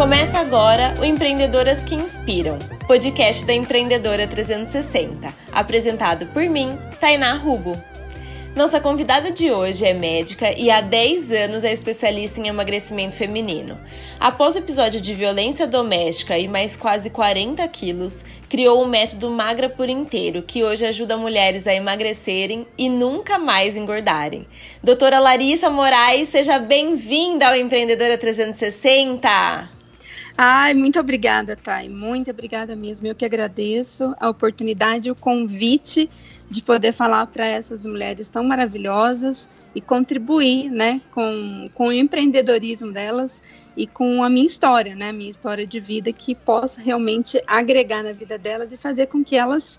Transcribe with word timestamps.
Começa 0.00 0.38
agora 0.38 0.94
o 0.98 1.04
Empreendedoras 1.04 1.84
que 1.84 1.94
Inspiram, 1.94 2.58
podcast 2.86 3.44
da 3.44 3.52
Empreendedora 3.52 4.26
360, 4.26 5.28
apresentado 5.52 6.24
por 6.28 6.42
mim, 6.44 6.78
Tainá 6.98 7.34
Rubo. 7.34 7.78
Nossa 8.56 8.80
convidada 8.80 9.30
de 9.30 9.52
hoje 9.52 9.84
é 9.84 9.92
médica 9.92 10.58
e 10.58 10.70
há 10.70 10.80
10 10.80 11.30
anos 11.32 11.64
é 11.64 11.70
especialista 11.70 12.40
em 12.40 12.48
emagrecimento 12.48 13.14
feminino. 13.14 13.78
Após 14.18 14.54
o 14.54 14.58
episódio 14.60 15.02
de 15.02 15.12
violência 15.12 15.66
doméstica 15.66 16.38
e 16.38 16.48
mais 16.48 16.76
quase 16.76 17.10
40 17.10 17.68
quilos, 17.68 18.24
criou 18.48 18.82
o 18.82 18.88
método 18.88 19.28
Magra 19.28 19.68
por 19.68 19.90
Inteiro, 19.90 20.40
que 20.40 20.64
hoje 20.64 20.86
ajuda 20.86 21.18
mulheres 21.18 21.66
a 21.66 21.74
emagrecerem 21.74 22.66
e 22.78 22.88
nunca 22.88 23.38
mais 23.38 23.76
engordarem. 23.76 24.46
Doutora 24.82 25.20
Larissa 25.20 25.68
Moraes, 25.68 26.30
seja 26.30 26.58
bem-vinda 26.58 27.48
ao 27.48 27.54
Empreendedora 27.54 28.16
360! 28.16 29.79
Ai, 30.42 30.72
muito 30.72 30.98
obrigada, 30.98 31.54
Thay. 31.54 31.90
Muito 31.90 32.30
obrigada 32.30 32.74
mesmo. 32.74 33.06
Eu 33.06 33.14
que 33.14 33.26
agradeço 33.26 34.16
a 34.18 34.30
oportunidade, 34.30 35.10
o 35.10 35.14
convite 35.14 36.08
de 36.48 36.62
poder 36.62 36.92
falar 36.92 37.26
para 37.26 37.44
essas 37.44 37.84
mulheres 37.84 38.26
tão 38.26 38.42
maravilhosas 38.42 39.46
e 39.74 39.82
contribuir, 39.82 40.70
né, 40.70 41.02
com, 41.12 41.66
com 41.74 41.88
o 41.88 41.92
empreendedorismo 41.92 42.90
delas 42.90 43.42
e 43.76 43.86
com 43.86 44.24
a 44.24 44.30
minha 44.30 44.46
história, 44.46 44.96
né, 44.96 45.12
minha 45.12 45.30
história 45.30 45.66
de 45.66 45.78
vida 45.78 46.10
que 46.10 46.34
possa 46.34 46.80
realmente 46.80 47.38
agregar 47.46 48.02
na 48.02 48.12
vida 48.12 48.38
delas 48.38 48.72
e 48.72 48.78
fazer 48.78 49.08
com 49.08 49.22
que 49.22 49.36
elas 49.36 49.78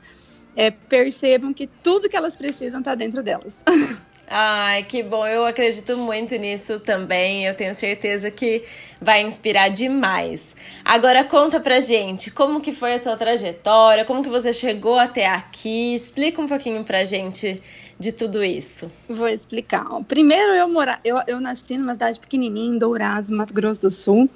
é, 0.56 0.70
percebam 0.70 1.56
que 1.56 1.66
tudo 1.66 2.08
que 2.08 2.16
elas 2.16 2.36
precisam 2.36 2.82
está 2.82 2.94
dentro 2.94 3.24
delas. 3.24 3.58
Ai, 4.34 4.84
que 4.84 5.04
bom. 5.04 5.28
Eu 5.28 5.46
acredito 5.46 5.98
muito 5.98 6.38
nisso 6.38 6.80
também. 6.80 7.46
Eu 7.46 7.54
tenho 7.54 7.76
certeza 7.76 8.32
que 8.32 8.64
vai 9.02 9.22
inspirar 9.24 9.68
demais. 9.68 10.56
Agora 10.86 11.22
conta 11.26 11.60
pra 11.60 11.82
gente 11.82 12.32
como 12.32 12.62
que 12.62 12.72
foi 12.72 12.94
a 12.94 13.00
sua 13.00 13.18
trajetória, 13.18 14.06
como 14.06 14.24
que 14.24 14.30
você 14.30 14.54
chegou 14.54 14.98
até 14.98 15.28
aqui. 15.28 15.94
Explica 15.94 16.42
um 16.42 16.48
pouquinho 16.48 16.82
pra 16.86 17.04
gente 17.04 17.62
de 18.00 18.12
tudo 18.12 18.44
isso. 18.44 18.92
Vou 19.08 19.28
explicar. 19.28 19.86
Primeiro 20.08 20.54
eu 20.54 20.68
mora, 20.68 21.00
eu, 21.04 21.18
eu 21.28 21.40
nasci 21.40 21.78
numa 21.78 21.94
cidade 21.94 22.20
pequenininha 22.20 22.76
em 22.76 22.78
Dourados, 22.78 23.30
Mato 23.30 23.54
Grosso 23.54 23.82
do 23.82 23.92
Sul. 23.92 24.30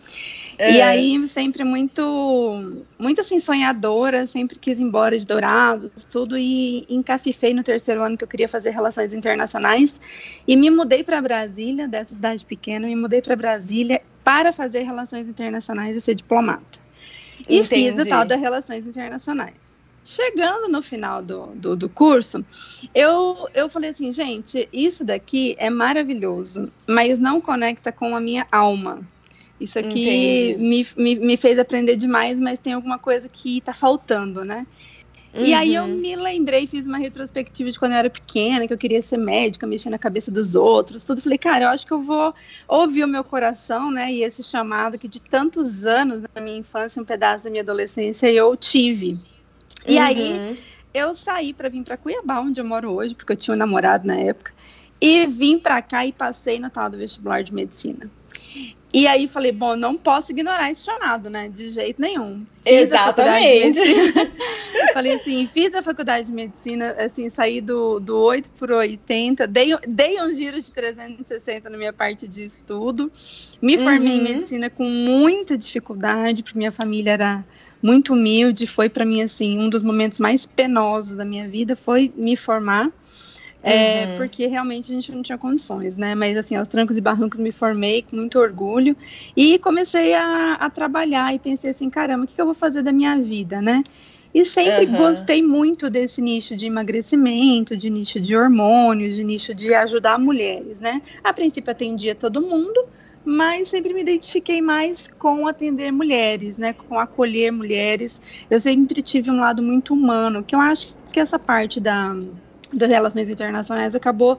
É. 0.57 0.71
E 0.71 0.81
aí, 0.81 1.27
sempre 1.27 1.63
muito, 1.63 2.83
muito 2.97 3.21
assim, 3.21 3.39
sonhadora, 3.39 4.25
sempre 4.25 4.57
quis 4.57 4.79
ir 4.79 4.83
embora 4.83 5.17
de 5.17 5.25
Dourados, 5.25 6.05
tudo, 6.09 6.37
e 6.37 6.85
encafifei 6.89 7.53
no 7.53 7.61
terceiro 7.61 8.01
ano 8.01 8.17
que 8.17 8.23
eu 8.23 8.27
queria 8.27 8.47
fazer 8.47 8.69
relações 8.69 9.11
internacionais, 9.11 9.99
e 10.47 10.55
me 10.55 10.69
mudei 10.69 11.03
para 11.03 11.21
Brasília, 11.21 11.87
dessa 11.87 12.15
cidade 12.15 12.45
pequena, 12.45 12.87
me 12.87 12.95
mudei 12.95 13.21
para 13.21 13.35
Brasília 13.35 14.01
para 14.23 14.53
fazer 14.53 14.83
relações 14.83 15.27
internacionais 15.27 15.95
e 15.95 16.01
ser 16.01 16.15
diplomata. 16.15 16.79
E 17.49 17.59
Entendi. 17.59 17.91
fiz 17.91 18.05
o 18.05 18.09
tal 18.09 18.25
das 18.25 18.39
relações 18.39 18.87
internacionais. 18.87 19.64
Chegando 20.07 20.67
no 20.69 20.83
final 20.83 21.19
do, 21.19 21.47
do, 21.55 21.75
do, 21.75 21.89
curso, 21.89 22.45
eu, 22.93 23.49
eu 23.55 23.67
falei 23.67 23.89
assim, 23.89 24.11
gente, 24.11 24.69
isso 24.71 25.03
daqui 25.03 25.55
é 25.57 25.67
maravilhoso, 25.67 26.71
mas 26.87 27.17
não 27.17 27.41
conecta 27.41 27.91
com 27.91 28.15
a 28.15 28.19
minha 28.19 28.45
alma. 28.51 29.01
Isso 29.59 29.79
aqui 29.79 30.55
me, 30.59 30.87
me, 30.95 31.15
me, 31.15 31.37
fez 31.37 31.57
aprender 31.57 31.95
demais, 31.95 32.39
mas 32.39 32.59
tem 32.59 32.73
alguma 32.73 32.99
coisa 32.99 33.27
que 33.27 33.57
está 33.57 33.73
faltando, 33.73 34.45
né? 34.45 34.67
Uhum. 35.33 35.43
E 35.43 35.55
aí 35.55 35.73
eu 35.73 35.85
uhum. 35.85 35.95
me 35.95 36.15
lembrei, 36.15 36.67
fiz 36.67 36.85
uma 36.85 36.99
retrospectiva 36.99 37.71
de 37.71 37.79
quando 37.79 37.93
eu 37.93 37.97
era 37.97 38.09
pequena, 38.09 38.67
que 38.67 38.73
eu 38.73 38.77
queria 38.77 39.01
ser 39.01 39.17
médica, 39.17 39.65
mexer 39.65 39.89
na 39.89 39.97
cabeça 39.97 40.29
dos 40.29 40.53
outros, 40.53 41.03
tudo. 41.03 41.19
Falei, 41.19 41.39
cara, 41.39 41.65
eu 41.65 41.69
acho 41.69 41.87
que 41.87 41.91
eu 41.91 42.03
vou 42.03 42.31
ouvir 42.67 43.03
o 43.03 43.07
meu 43.07 43.23
coração, 43.23 43.89
né? 43.89 44.13
E 44.13 44.21
esse 44.21 44.43
chamado 44.43 44.99
que 44.99 45.07
de 45.07 45.19
tantos 45.19 45.83
anos 45.83 46.21
na 46.21 46.41
minha 46.41 46.59
infância, 46.59 47.01
um 47.01 47.05
pedaço 47.05 47.43
da 47.43 47.49
minha 47.49 47.63
adolescência, 47.63 48.31
eu 48.31 48.55
tive. 48.55 49.17
E 49.87 49.97
uhum. 49.97 50.03
aí 50.03 50.59
eu 50.93 51.13
saí 51.13 51.53
para 51.53 51.69
vir 51.69 51.83
para 51.83 51.97
Cuiabá, 51.97 52.39
onde 52.39 52.59
eu 52.59 52.65
moro 52.65 52.93
hoje, 52.93 53.13
porque 53.13 53.33
eu 53.33 53.37
tinha 53.37 53.53
um 53.53 53.57
namorado 53.57 54.07
na 54.07 54.15
época, 54.15 54.53
e 54.99 55.25
vim 55.25 55.59
para 55.59 55.81
cá 55.81 56.05
e 56.05 56.11
passei 56.11 56.59
no 56.59 56.69
tal 56.69 56.89
do 56.89 56.97
vestibular 56.97 57.43
de 57.43 57.53
medicina. 57.53 58.09
E 58.93 59.07
aí 59.07 59.27
falei, 59.27 59.51
bom, 59.51 59.75
não 59.75 59.97
posso 59.97 60.31
ignorar 60.31 60.71
esse 60.71 60.85
chamado, 60.85 61.29
né? 61.29 61.49
De 61.49 61.67
jeito 61.67 62.01
nenhum. 62.01 62.45
Fiz 62.63 62.83
Exatamente. 62.83 63.81
falei 64.93 65.15
assim, 65.15 65.49
fiz 65.53 65.75
a 65.75 65.83
faculdade 65.83 66.27
de 66.27 66.33
medicina, 66.33 66.91
assim, 66.91 67.29
saí 67.29 67.59
do, 67.59 67.99
do 67.99 68.17
8 68.17 68.49
por 68.51 68.71
80, 68.71 69.45
dei, 69.47 69.77
dei 69.85 70.21
um 70.21 70.33
giro 70.33 70.61
de 70.61 70.71
360 70.71 71.69
na 71.69 71.77
minha 71.77 71.91
parte 71.91 72.25
de 72.25 72.45
estudo, 72.45 73.11
me 73.61 73.77
formei 73.77 74.13
uhum. 74.13 74.19
em 74.19 74.23
medicina 74.23 74.69
com 74.69 74.85
muita 74.85 75.57
dificuldade, 75.57 76.41
porque 76.41 76.57
minha 76.57 76.71
família 76.71 77.11
era 77.11 77.45
muito 77.85 78.13
humilde, 78.13 78.65
foi 78.65 78.89
para 78.89 79.05
mim, 79.05 79.21
assim, 79.21 79.59
um 79.59 79.69
dos 79.69 79.83
momentos 79.83 80.17
mais 80.17 80.45
penosos 80.47 81.15
da 81.15 81.23
minha 81.23 81.47
vida, 81.47 81.75
foi 81.75 82.11
me 82.15 82.35
formar. 82.35 82.91
É, 83.67 84.05
uhum. 84.05 84.17
porque 84.17 84.45
realmente 84.45 84.91
a 84.91 84.95
gente 84.95 85.11
não 85.11 85.23
tinha 85.23 85.39
condições, 85.39 85.97
né? 85.97 86.13
Mas 86.13 86.37
assim, 86.37 86.55
aos 86.55 86.67
trancos 86.67 86.97
e 86.97 87.01
barrancos 87.01 87.39
me 87.39 87.51
formei 87.51 88.03
com 88.03 88.15
muito 88.15 88.37
orgulho 88.37 88.95
e 89.35 89.57
comecei 89.57 90.13
a, 90.13 90.53
a 90.53 90.69
trabalhar 90.69 91.33
e 91.33 91.39
pensei 91.39 91.71
assim, 91.71 91.89
caramba, 91.89 92.25
o 92.25 92.27
que, 92.27 92.35
que 92.35 92.41
eu 92.41 92.45
vou 92.45 92.53
fazer 92.53 92.83
da 92.83 92.91
minha 92.91 93.17
vida, 93.17 93.63
né? 93.63 93.83
E 94.31 94.45
sempre 94.45 94.85
uhum. 94.85 94.97
gostei 94.97 95.41
muito 95.41 95.89
desse 95.89 96.21
nicho 96.21 96.55
de 96.55 96.67
emagrecimento, 96.67 97.75
de 97.75 97.89
nicho 97.89 98.19
de 98.19 98.37
hormônios, 98.37 99.15
de 99.15 99.23
nicho 99.23 99.55
de 99.55 99.73
ajudar 99.73 100.19
mulheres, 100.19 100.77
né? 100.79 101.01
A 101.23 101.33
princípio 101.33 101.71
atendia 101.71 102.13
todo 102.13 102.41
mundo, 102.41 102.85
mas 103.25 103.69
sempre 103.69 103.93
me 103.93 104.01
identifiquei 104.01 104.61
mais 104.61 105.09
com 105.17 105.47
atender 105.47 105.91
mulheres, 105.91 106.57
né? 106.57 106.73
Com 106.73 106.99
acolher 106.99 107.51
mulheres. 107.51 108.21
Eu 108.49 108.59
sempre 108.59 109.01
tive 109.01 109.31
um 109.31 109.39
lado 109.39 109.63
muito 109.63 109.93
humano, 109.93 110.43
que 110.43 110.55
eu 110.55 110.61
acho 110.61 110.95
que 111.11 111.19
essa 111.19 111.39
parte 111.39 111.79
da 111.79 112.15
das 112.73 112.89
relações 112.89 113.29
internacionais 113.29 113.95
acabou 113.95 114.37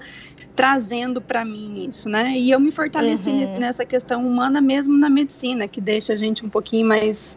trazendo 0.54 1.20
para 1.20 1.44
mim 1.44 1.86
isso, 1.88 2.08
né? 2.08 2.32
E 2.36 2.50
eu 2.50 2.60
me 2.60 2.70
fortaleci 2.70 3.30
uhum. 3.30 3.58
nessa 3.58 3.84
questão 3.84 4.26
humana 4.26 4.60
mesmo 4.60 4.96
na 4.96 5.08
medicina, 5.08 5.66
que 5.66 5.80
deixa 5.80 6.12
a 6.12 6.16
gente 6.16 6.44
um 6.44 6.48
pouquinho 6.48 6.86
mais 6.86 7.36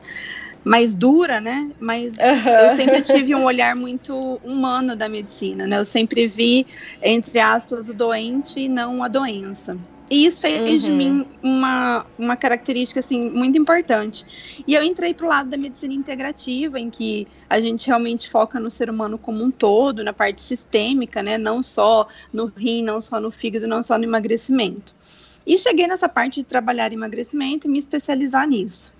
mais 0.63 0.93
dura, 0.93 1.39
né? 1.39 1.71
Mas 1.79 2.17
uhum. 2.17 2.69
eu 2.69 2.75
sempre 2.75 3.01
tive 3.01 3.33
um 3.33 3.45
olhar 3.45 3.75
muito 3.75 4.39
humano 4.43 4.95
da 4.95 5.07
medicina, 5.07 5.65
né? 5.65 5.77
Eu 5.77 5.85
sempre 5.85 6.27
vi 6.27 6.67
entre 7.01 7.39
aspas 7.39 7.89
o 7.89 7.93
doente 7.93 8.59
e 8.59 8.67
não 8.67 9.03
a 9.03 9.07
doença. 9.07 9.77
E 10.09 10.25
isso 10.25 10.41
fez 10.41 10.83
uhum. 10.83 10.89
de 10.89 10.95
mim 10.95 11.25
uma, 11.43 12.05
uma 12.17 12.35
característica 12.35 12.99
assim 12.99 13.29
muito 13.29 13.57
importante. 13.59 14.25
E 14.67 14.73
eu 14.73 14.81
entrei 14.81 15.13
para 15.13 15.25
o 15.25 15.29
lado 15.29 15.49
da 15.49 15.57
medicina 15.57 15.93
integrativa, 15.93 16.79
em 16.79 16.89
que 16.89 17.27
a 17.47 17.59
gente 17.59 17.85
realmente 17.85 18.27
foca 18.27 18.59
no 18.59 18.71
ser 18.71 18.89
humano 18.89 19.19
como 19.19 19.43
um 19.43 19.51
todo, 19.51 20.03
na 20.03 20.11
parte 20.11 20.41
sistêmica, 20.41 21.21
né? 21.21 21.37
Não 21.37 21.61
só 21.61 22.07
no 22.33 22.45
rim, 22.45 22.83
não 22.83 22.99
só 22.99 23.19
no 23.19 23.31
fígado, 23.31 23.67
não 23.67 23.83
só 23.83 23.97
no 23.97 24.03
emagrecimento. 24.03 24.95
E 25.45 25.57
cheguei 25.57 25.87
nessa 25.87 26.09
parte 26.09 26.41
de 26.41 26.43
trabalhar 26.43 26.91
emagrecimento 26.91 27.67
e 27.67 27.69
me 27.69 27.77
especializar 27.77 28.47
nisso. 28.47 28.93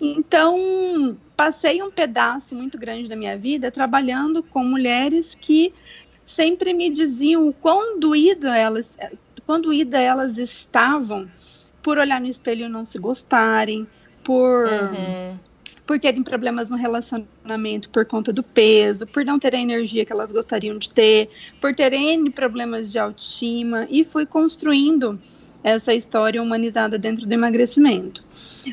Então, 0.00 1.16
passei 1.36 1.82
um 1.82 1.90
pedaço 1.90 2.54
muito 2.54 2.76
grande 2.78 3.08
da 3.08 3.16
minha 3.16 3.36
vida 3.36 3.70
trabalhando 3.70 4.42
com 4.42 4.64
mulheres 4.64 5.34
que 5.34 5.72
sempre 6.24 6.72
me 6.72 6.90
diziam 6.90 7.48
o 7.48 7.52
quão 7.52 7.98
doído 7.98 8.48
elas, 8.48 8.96
quando 9.52 9.70
ida 9.70 10.00
elas 10.00 10.38
estavam 10.38 11.28
por 11.82 11.98
olhar 11.98 12.18
no 12.18 12.26
espelho 12.26 12.64
e 12.64 12.68
não 12.70 12.86
se 12.86 12.98
gostarem, 12.98 13.86
por 14.24 14.66
uhum. 14.66 15.38
por 15.86 16.00
terem 16.00 16.22
problemas 16.22 16.70
no 16.70 16.76
relacionamento 16.78 17.90
por 17.90 18.06
conta 18.06 18.32
do 18.32 18.42
peso, 18.42 19.06
por 19.06 19.26
não 19.26 19.38
terem 19.38 19.60
a 19.60 19.62
energia 19.64 20.06
que 20.06 20.12
elas 20.12 20.32
gostariam 20.32 20.78
de 20.78 20.88
ter, 20.88 21.28
por 21.60 21.74
terem 21.74 22.30
problemas 22.30 22.90
de 22.90 22.98
autoestima 22.98 23.86
e 23.90 24.06
fui 24.06 24.24
construindo 24.24 25.20
essa 25.62 25.92
história 25.92 26.42
humanizada 26.42 26.96
dentro 26.96 27.26
do 27.26 27.32
emagrecimento. 27.34 28.24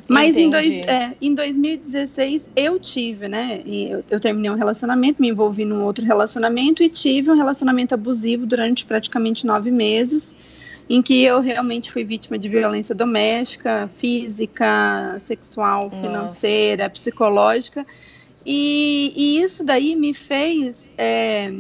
Mas 0.08 0.38
em, 0.38 0.50
dois, 0.50 0.66
é, 0.88 1.14
em 1.22 1.36
2016 1.36 2.50
eu 2.56 2.80
tive, 2.80 3.28
né? 3.28 3.62
Eu, 3.66 4.02
eu, 4.10 4.18
terminei 4.18 4.50
um 4.50 4.56
relacionamento, 4.56 5.22
me 5.22 5.28
envolvi 5.28 5.66
num 5.66 5.84
outro 5.84 6.06
relacionamento 6.06 6.82
e 6.82 6.88
tive 6.88 7.30
um 7.30 7.36
relacionamento 7.36 7.94
abusivo 7.94 8.46
durante 8.46 8.86
praticamente 8.86 9.46
nove 9.46 9.72
meses 9.72 10.39
em 10.90 11.04
que 11.04 11.24
eu 11.24 11.40
realmente 11.40 11.92
fui 11.92 12.04
vítima 12.04 12.38
de 12.40 12.50
violência 12.50 12.96
doméstica, 12.96 13.88
física, 14.00 15.20
sexual, 15.20 15.92
financeira, 15.92 16.86
Nossa. 16.86 16.96
psicológica. 16.96 17.86
E, 18.44 19.14
e, 19.16 19.42
isso 19.42 19.64
daí 19.64 19.96
me 19.96 20.16
fez 20.16 20.88
é, 20.98 21.54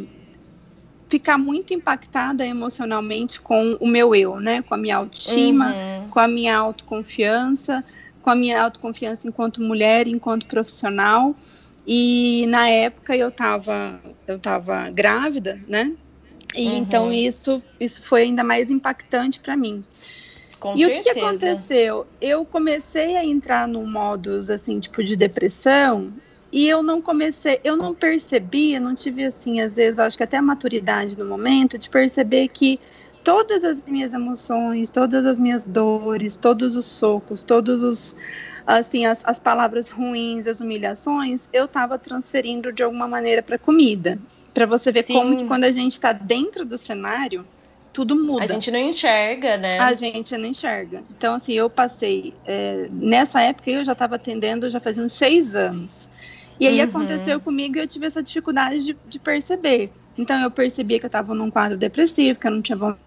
ficar 1.07 1.37
muito 1.37 1.75
impactada 1.75 2.43
emocionalmente 2.43 3.39
com 3.39 3.77
o 3.79 3.87
meu 3.87 4.15
eu, 4.15 4.39
né? 4.39 4.63
Com 4.63 4.73
a 4.73 4.77
minha 4.77 4.97
autoestima, 4.97 5.67
uhum. 5.67 6.09
com 6.09 6.19
a 6.19 6.27
minha 6.27 6.57
autoconfiança, 6.57 7.83
com 8.23 8.31
a 8.31 8.35
minha 8.35 8.59
autoconfiança 8.59 9.27
enquanto 9.27 9.61
mulher, 9.61 10.07
enquanto 10.07 10.47
profissional. 10.47 11.35
E 11.85 12.47
na 12.47 12.67
época 12.67 13.15
eu 13.15 13.29
estava 13.29 13.99
eu 14.27 14.39
tava 14.39 14.89
grávida, 14.89 15.59
né? 15.67 15.91
E 16.55 16.67
uhum. 16.67 16.77
então 16.77 17.13
isso, 17.13 17.61
isso 17.79 18.01
foi 18.01 18.23
ainda 18.23 18.43
mais 18.43 18.71
impactante 18.71 19.39
para 19.39 19.55
mim. 19.55 19.83
Com 20.59 20.75
e 20.75 20.79
certeza. 20.79 20.99
o 20.99 21.03
que, 21.03 21.13
que 21.13 21.19
aconteceu? 21.19 22.07
Eu 22.19 22.45
comecei 22.45 23.15
a 23.15 23.23
entrar 23.23 23.67
num 23.67 23.89
modus 23.89 24.49
assim, 24.49 24.79
tipo 24.79 25.03
de 25.03 25.15
depressão, 25.15 26.11
e 26.51 26.67
eu 26.67 26.81
não 26.81 27.01
comecei, 27.01 27.59
eu 27.63 27.77
não 27.77 27.93
percebi, 27.93 28.73
eu 28.73 28.81
não 28.81 28.95
tive 28.95 29.23
assim, 29.23 29.61
às 29.61 29.73
vezes, 29.73 29.99
acho 29.99 30.17
que 30.17 30.23
até 30.23 30.37
a 30.37 30.41
maturidade 30.41 31.17
no 31.17 31.25
momento 31.25 31.77
de 31.77 31.89
perceber 31.89 32.47
que 32.47 32.79
todas 33.23 33.63
as 33.63 33.83
minhas 33.83 34.13
emoções, 34.13 34.89
todas 34.89 35.25
as 35.25 35.37
minhas 35.37 35.63
dores, 35.63 36.35
todos 36.35 36.75
os 36.75 36.85
socos, 36.85 37.43
todos 37.43 37.83
os 37.83 38.15
assim, 38.65 39.05
as, 39.05 39.19
as 39.23 39.39
palavras 39.39 39.89
ruins, 39.89 40.45
as 40.45 40.61
humilhações, 40.61 41.41
eu 41.51 41.65
estava 41.65 41.97
transferindo 41.97 42.71
de 42.71 42.83
alguma 42.83 43.07
maneira 43.07 43.41
para 43.41 43.57
comida. 43.57 44.19
Para 44.59 44.65
você 44.65 44.91
ver 44.91 45.03
Sim. 45.03 45.13
como 45.13 45.37
que 45.37 45.45
quando 45.47 45.63
a 45.63 45.71
gente 45.71 45.93
está 45.93 46.11
dentro 46.11 46.65
do 46.65 46.77
cenário, 46.77 47.47
tudo 47.93 48.13
muda. 48.13 48.43
A 48.43 48.47
gente 48.47 48.69
não 48.69 48.79
enxerga, 48.79 49.55
né? 49.55 49.79
A 49.79 49.93
gente 49.93 50.35
não 50.37 50.47
enxerga. 50.49 51.01
Então, 51.09 51.35
assim, 51.35 51.53
eu 51.53 51.69
passei. 51.69 52.33
É, 52.45 52.89
nessa 52.91 53.41
época 53.41 53.71
eu 53.71 53.85
já 53.85 53.93
estava 53.93 54.15
atendendo, 54.15 54.69
já 54.69 54.81
fazia 54.81 55.01
uns 55.01 55.13
seis 55.13 55.55
anos. 55.55 56.09
E 56.59 56.67
aí 56.67 56.77
Uhum. 56.79 56.83
aconteceu 56.83 57.39
comigo 57.39 57.77
e 57.77 57.79
eu 57.79 57.87
tive 57.87 58.05
essa 58.07 58.21
dificuldade 58.21 58.83
de, 58.83 58.97
de 59.05 59.17
perceber. 59.17 59.93
Então, 60.17 60.37
eu 60.41 60.51
percebia 60.51 60.99
que 60.99 61.05
eu 61.05 61.07
estava 61.07 61.33
num 61.33 61.49
quadro 61.49 61.77
depressivo, 61.77 62.37
que 62.37 62.45
eu 62.45 62.51
não 62.51 62.61
tinha 62.61 62.77
vontade 62.77 62.99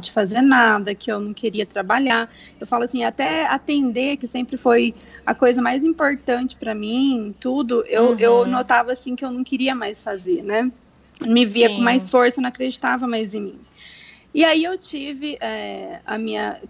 de 0.00 0.10
fazer 0.10 0.42
nada, 0.42 0.94
que 0.94 1.10
eu 1.10 1.20
não 1.20 1.32
queria 1.32 1.64
trabalhar. 1.64 2.28
Eu 2.60 2.66
falo 2.66 2.84
assim, 2.84 3.04
até 3.04 3.46
atender, 3.46 4.16
que 4.16 4.26
sempre 4.26 4.56
foi 4.56 4.94
a 5.24 5.34
coisa 5.34 5.60
mais 5.60 5.84
importante 5.84 6.56
para 6.56 6.74
mim, 6.74 7.34
tudo, 7.38 7.84
eu, 7.86 8.12
Uhum. 8.12 8.18
eu 8.18 8.46
notava 8.46 8.92
assim 8.92 9.14
que 9.14 9.24
eu 9.24 9.30
não 9.30 9.44
queria 9.44 9.74
mais 9.74 10.02
fazer, 10.02 10.42
né? 10.42 10.70
Me 11.20 11.44
via 11.44 11.68
Sim. 11.68 11.74
com 11.76 11.80
mais 11.82 12.08
força, 12.08 12.40
não 12.40 12.48
acreditava 12.48 13.06
mais 13.06 13.34
em 13.34 13.42
mim. 13.42 13.60
E 14.32 14.44
aí 14.44 14.64
eu 14.64 14.78
tive 14.78 15.36
é, 15.40 16.00
a 16.04 16.18
minha. 16.18 16.60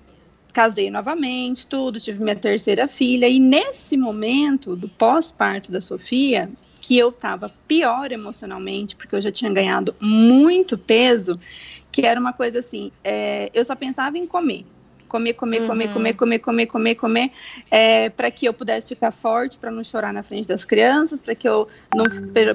Casei 0.53 0.91
novamente, 0.91 1.67
tudo, 1.67 2.01
tive 2.01 2.23
minha 2.23 2.35
terceira 2.35 2.89
filha, 2.89 3.29
e 3.29 3.39
nesse 3.39 3.97
momento 3.97 4.75
do 4.75 4.89
pós-parto 4.89 5.71
da 5.71 5.81
Sofia, 5.81 6.51
que 6.81 6.97
eu 6.99 7.11
estava 7.11 7.49
pior 7.67 8.13
emocionalmente, 8.13 8.97
porque 8.97 9.17
eu 9.17 9.21
já 9.21 9.33
tinha 9.33 9.53
ganhado 9.53 9.97
muito 10.01 10.79
peso, 10.79 11.39
que 11.91 12.03
era 12.07 12.21
uma 12.21 12.33
coisa 12.33 12.61
assim, 12.61 12.93
é, 13.03 13.51
eu 13.55 13.65
só 13.65 13.75
pensava 13.75 14.19
em 14.19 14.27
comer. 14.27 14.67
Comer, 15.09 15.33
comer, 15.33 15.63
comer, 15.63 15.87
Uhum. 15.87 15.91
comer, 15.91 16.15
comer, 16.15 16.39
comer, 16.39 16.67
comer, 16.67 16.95
comer, 16.97 17.33
é, 17.71 18.11
para 18.11 18.31
que 18.31 18.45
eu 18.47 18.53
pudesse 18.53 18.89
ficar 18.89 19.11
forte, 19.11 19.59
para 19.59 19.71
não 19.71 19.83
chorar 19.83 20.13
na 20.13 20.23
frente 20.23 20.47
das 20.47 20.67
crianças, 20.67 21.19
para 21.19 21.35
que 21.35 21.49
eu 21.49 21.67
não, 21.91 22.07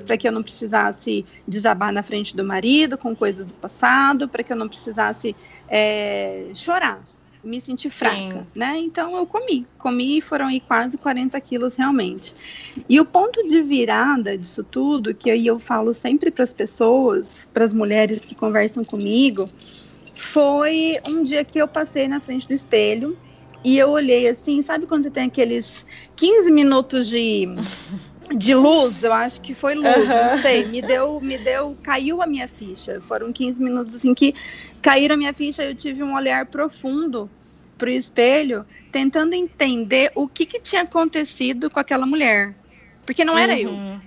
para 0.05 0.17
que 0.17 0.27
eu 0.27 0.31
não 0.31 0.43
precisasse 0.43 1.27
desabar 1.47 1.91
na 1.91 2.03
frente 2.03 2.37
do 2.37 2.45
marido 2.45 2.95
com 2.95 3.15
coisas 3.15 3.47
do 3.47 3.55
passado, 3.55 4.29
para 4.29 4.43
que 4.43 4.53
eu 4.53 4.57
não 4.57 4.69
precisasse 4.69 5.35
é, 5.67 6.51
chorar, 6.55 7.07
me 7.43 7.59
sentir 7.59 7.89
fraca, 7.89 8.15
Sim. 8.15 8.47
né? 8.55 8.77
Então 8.77 9.17
eu 9.17 9.25
comi, 9.25 9.67
comi 9.77 10.17
e 10.17 10.21
foram 10.21 10.47
aí 10.47 10.59
quase 10.61 10.97
40 10.97 11.39
quilos 11.41 11.75
realmente. 11.75 12.33
E 12.87 12.99
o 12.99 13.05
ponto 13.05 13.45
de 13.45 13.61
virada 13.61 14.37
disso 14.37 14.63
tudo, 14.63 15.13
que 15.13 15.29
aí 15.29 15.45
eu 15.45 15.59
falo 15.59 15.93
sempre 15.93 16.31
para 16.31 16.43
as 16.43 16.53
pessoas, 16.53 17.47
para 17.53 17.65
as 17.65 17.73
mulheres 17.73 18.25
que 18.25 18.35
conversam 18.35 18.83
comigo, 18.83 19.45
foi 20.15 20.97
um 21.07 21.23
dia 21.23 21.43
que 21.43 21.59
eu 21.59 21.67
passei 21.67 22.07
na 22.07 22.19
frente 22.19 22.47
do 22.47 22.53
espelho 22.53 23.17
e 23.63 23.77
eu 23.77 23.89
olhei 23.89 24.27
assim, 24.27 24.61
sabe 24.61 24.85
quando 24.85 25.03
você 25.03 25.11
tem 25.11 25.25
aqueles 25.25 25.85
15 26.15 26.51
minutos 26.51 27.07
de 27.07 27.47
de 28.35 28.55
luz, 28.55 29.03
eu 29.03 29.13
acho 29.13 29.41
que 29.41 29.53
foi 29.53 29.75
luz, 29.75 30.07
não 30.07 30.41
sei, 30.41 30.65
me 30.65 30.81
deu, 30.81 31.19
me 31.21 31.37
deu, 31.37 31.77
caiu 31.83 32.21
a 32.21 32.27
minha 32.27 32.47
ficha. 32.47 33.01
Foram 33.01 33.31
15 33.31 33.61
minutos 33.61 33.93
assim 33.93 34.13
que 34.13 34.33
caíram 34.81 35.15
a 35.15 35.17
minha 35.17 35.33
ficha, 35.33 35.63
eu 35.63 35.75
tive 35.75 36.03
um 36.03 36.15
olhar 36.15 36.45
profundo 36.45 37.29
pro 37.77 37.89
espelho, 37.89 38.65
tentando 38.91 39.33
entender 39.33 40.11
o 40.15 40.27
que 40.27 40.45
que 40.45 40.59
tinha 40.59 40.83
acontecido 40.83 41.69
com 41.69 41.79
aquela 41.79 42.05
mulher. 42.05 42.55
Porque 43.05 43.25
não 43.25 43.37
era 43.37 43.59
eu. 43.59 43.71
Uhum. 43.71 43.99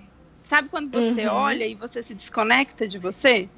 Sabe 0.49 0.69
quando 0.69 0.91
você 0.91 1.27
Uhum. 1.27 1.35
olha 1.35 1.67
e 1.67 1.75
você 1.75 2.03
se 2.03 2.15
desconecta 2.15 2.87
de 2.89 2.99
você? 2.99 3.49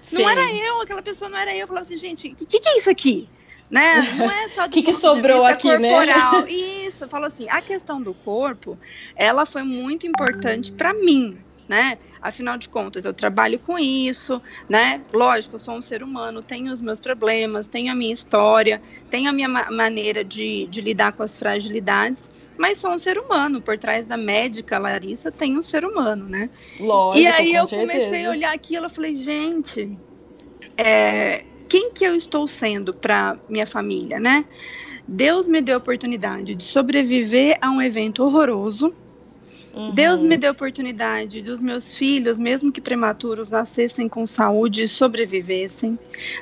Sim. 0.00 0.22
Não 0.22 0.30
era 0.30 0.52
eu, 0.52 0.80
aquela 0.80 1.02
pessoa 1.02 1.28
não 1.28 1.38
era 1.38 1.54
eu. 1.54 1.60
Eu 1.60 1.68
falava 1.68 1.84
assim, 1.84 1.96
gente, 1.96 2.28
o 2.32 2.46
que, 2.46 2.58
que 2.58 2.68
é 2.68 2.78
isso 2.78 2.90
aqui? 2.90 3.28
Né? 3.70 4.02
Não 4.14 4.30
é 4.30 4.48
só 4.48 4.66
do 4.66 4.72
Que 4.72 4.82
que 4.82 4.92
sobrou 4.92 5.44
aqui, 5.44 5.78
né? 5.78 6.04
corporal. 6.04 6.46
Isso, 6.48 7.04
eu 7.04 7.08
falo 7.08 7.26
assim, 7.26 7.48
a 7.48 7.62
questão 7.62 8.02
do 8.02 8.14
corpo, 8.14 8.78
ela 9.14 9.46
foi 9.46 9.62
muito 9.62 10.06
importante 10.06 10.72
para 10.72 10.92
mim, 10.94 11.38
né? 11.68 11.98
Afinal 12.20 12.58
de 12.58 12.68
contas, 12.68 13.04
eu 13.04 13.14
trabalho 13.14 13.60
com 13.60 13.78
isso, 13.78 14.42
né? 14.68 15.04
Lógico, 15.12 15.54
eu 15.54 15.60
sou 15.60 15.76
um 15.76 15.82
ser 15.82 16.02
humano, 16.02 16.42
tenho 16.42 16.72
os 16.72 16.80
meus 16.80 16.98
problemas, 16.98 17.68
tenho 17.68 17.92
a 17.92 17.94
minha 17.94 18.12
história, 18.12 18.82
tenho 19.08 19.30
a 19.30 19.32
minha 19.32 19.48
ma- 19.48 19.70
maneira 19.70 20.24
de, 20.24 20.66
de 20.66 20.80
lidar 20.80 21.12
com 21.12 21.22
as 21.22 21.38
fragilidades, 21.38 22.28
mas 22.56 22.78
sou 22.80 22.92
um 22.92 22.98
ser 22.98 23.16
humano. 23.18 23.62
Por 23.62 23.78
trás 23.78 24.04
da 24.04 24.16
médica 24.16 24.78
Larissa 24.78 25.30
tem 25.30 25.56
um 25.56 25.62
ser 25.62 25.84
humano, 25.84 26.28
né? 26.28 26.50
Lógico, 26.78 27.20
E 27.20 27.26
aí 27.26 27.54
eu 27.54 27.68
certeza. 27.68 27.70
comecei 27.70 28.26
a 28.26 28.30
olhar 28.30 28.54
aquilo, 28.54 28.86
eu 28.86 28.90
falei, 28.90 29.16
gente, 29.16 29.98
é, 30.76 31.44
quem 31.70 31.92
que 31.92 32.04
eu 32.04 32.14
estou 32.16 32.48
sendo 32.48 32.94
para 32.94 33.40
minha 33.48 33.66
família, 33.66 34.20
né? 34.20 34.46
Deus 35.06 35.48
me 35.48 35.60
deu 35.62 35.76
a 35.76 35.78
oportunidade 35.78 36.54
de 36.54 36.64
sobreviver 36.64 37.58
a 37.62 37.70
um 37.70 37.82
evento 37.82 38.24
horroroso. 38.24 38.94
Uhum. 39.72 39.88
Deus 39.88 40.22
me 40.22 40.36
deu 40.36 40.50
a 40.50 40.52
oportunidade 40.52 41.42
dos 41.42 41.60
meus 41.60 41.92
filhos, 41.94 42.38
mesmo 42.38 42.72
que 42.72 42.80
prematuros, 42.80 43.50
nascessem 43.50 44.08
com 44.08 44.26
saúde 44.26 44.82
e 44.82 44.88
sobrevivessem. 44.88 45.98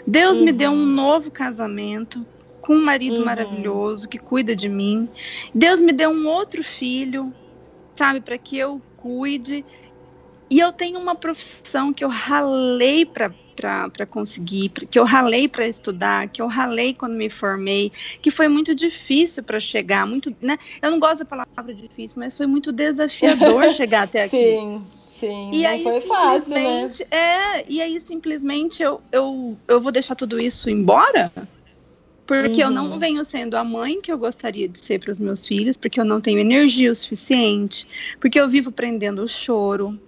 Deus 0.06 0.38
me 0.40 0.52
deu 0.52 0.72
um 0.72 0.86
Uhum. 0.86 0.94
novo 0.94 1.30
casamento 1.30 2.26
com 2.60 2.74
um 2.74 2.84
marido 2.84 3.20
Uhum. 3.20 3.24
maravilhoso 3.24 4.08
que 4.08 4.18
cuida 4.18 4.56
de 4.56 4.68
mim. 4.68 5.10
Deus 5.54 5.80
me 5.80 5.92
deu 5.92 6.10
um 6.10 6.26
outro 6.28 6.62
filho, 6.62 7.34
sabe, 7.94 8.20
para 8.20 8.38
que 8.38 8.56
eu 8.58 8.82
cuide. 8.96 9.64
E 10.50 10.58
eu 10.60 10.72
tenho 10.72 10.98
uma 11.00 11.14
profissão 11.16 11.92
que 11.92 12.04
eu 12.04 12.08
ralei 12.08 13.04
para 13.06 13.34
para 13.58 14.06
conseguir, 14.06 14.68
que 14.70 14.98
eu 14.98 15.04
ralei 15.04 15.48
para 15.48 15.66
estudar, 15.66 16.28
que 16.28 16.40
eu 16.40 16.46
ralei 16.46 16.94
quando 16.94 17.14
me 17.14 17.28
formei, 17.28 17.92
que 18.22 18.30
foi 18.30 18.46
muito 18.48 18.74
difícil 18.74 19.42
para 19.42 19.58
chegar, 19.58 20.06
muito, 20.06 20.34
né? 20.40 20.56
Eu 20.80 20.90
não 20.90 21.00
gosto 21.00 21.18
da 21.20 21.24
palavra 21.24 21.74
difícil, 21.74 22.16
mas 22.16 22.36
foi 22.36 22.46
muito 22.46 22.70
desafiador 22.72 23.68
chegar 23.74 24.02
até 24.02 24.22
aqui. 24.24 24.36
Sim, 24.36 24.82
sim. 25.06 25.50
E 25.52 25.66
aí, 25.66 25.82
foi 25.82 26.00
fácil, 26.00 26.54
né? 26.54 26.88
simplesmente, 26.88 27.06
é, 27.10 27.64
e 27.68 27.80
aí 27.82 28.00
simplesmente 28.00 28.82
eu, 28.82 29.00
eu, 29.10 29.56
eu 29.66 29.80
vou 29.80 29.90
deixar 29.90 30.14
tudo 30.14 30.40
isso 30.40 30.70
embora? 30.70 31.32
Porque 32.26 32.62
eu 32.62 32.68
Uhum. 32.68 32.74
não 32.74 32.98
venho 32.98 33.24
sendo 33.24 33.56
a 33.56 33.64
mãe 33.64 34.02
que 34.02 34.12
eu 34.12 34.18
gostaria 34.18 34.68
de 34.68 34.78
ser 34.78 35.00
para 35.00 35.10
os 35.10 35.18
meus 35.18 35.46
filhos, 35.46 35.78
porque 35.78 35.98
eu 35.98 36.04
não 36.04 36.20
tenho 36.20 36.38
energia 36.38 36.92
o 36.92 36.94
suficiente, 36.94 37.88
porque 38.20 38.38
eu 38.38 38.46
vivo 38.46 38.70
prendendo 38.70 39.22
o 39.22 39.26
choro, 39.26 39.98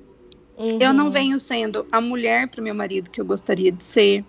eu 0.78 0.92
não 0.92 1.06
Uhum. 1.06 1.10
venho 1.10 1.38
sendo 1.38 1.86
a 1.90 2.00
mulher 2.00 2.48
para 2.48 2.60
o 2.60 2.64
meu 2.64 2.74
marido 2.74 3.10
que 3.10 3.20
eu 3.20 3.24
gostaria 3.24 3.70
de 3.72 3.82
ser. 3.82 4.24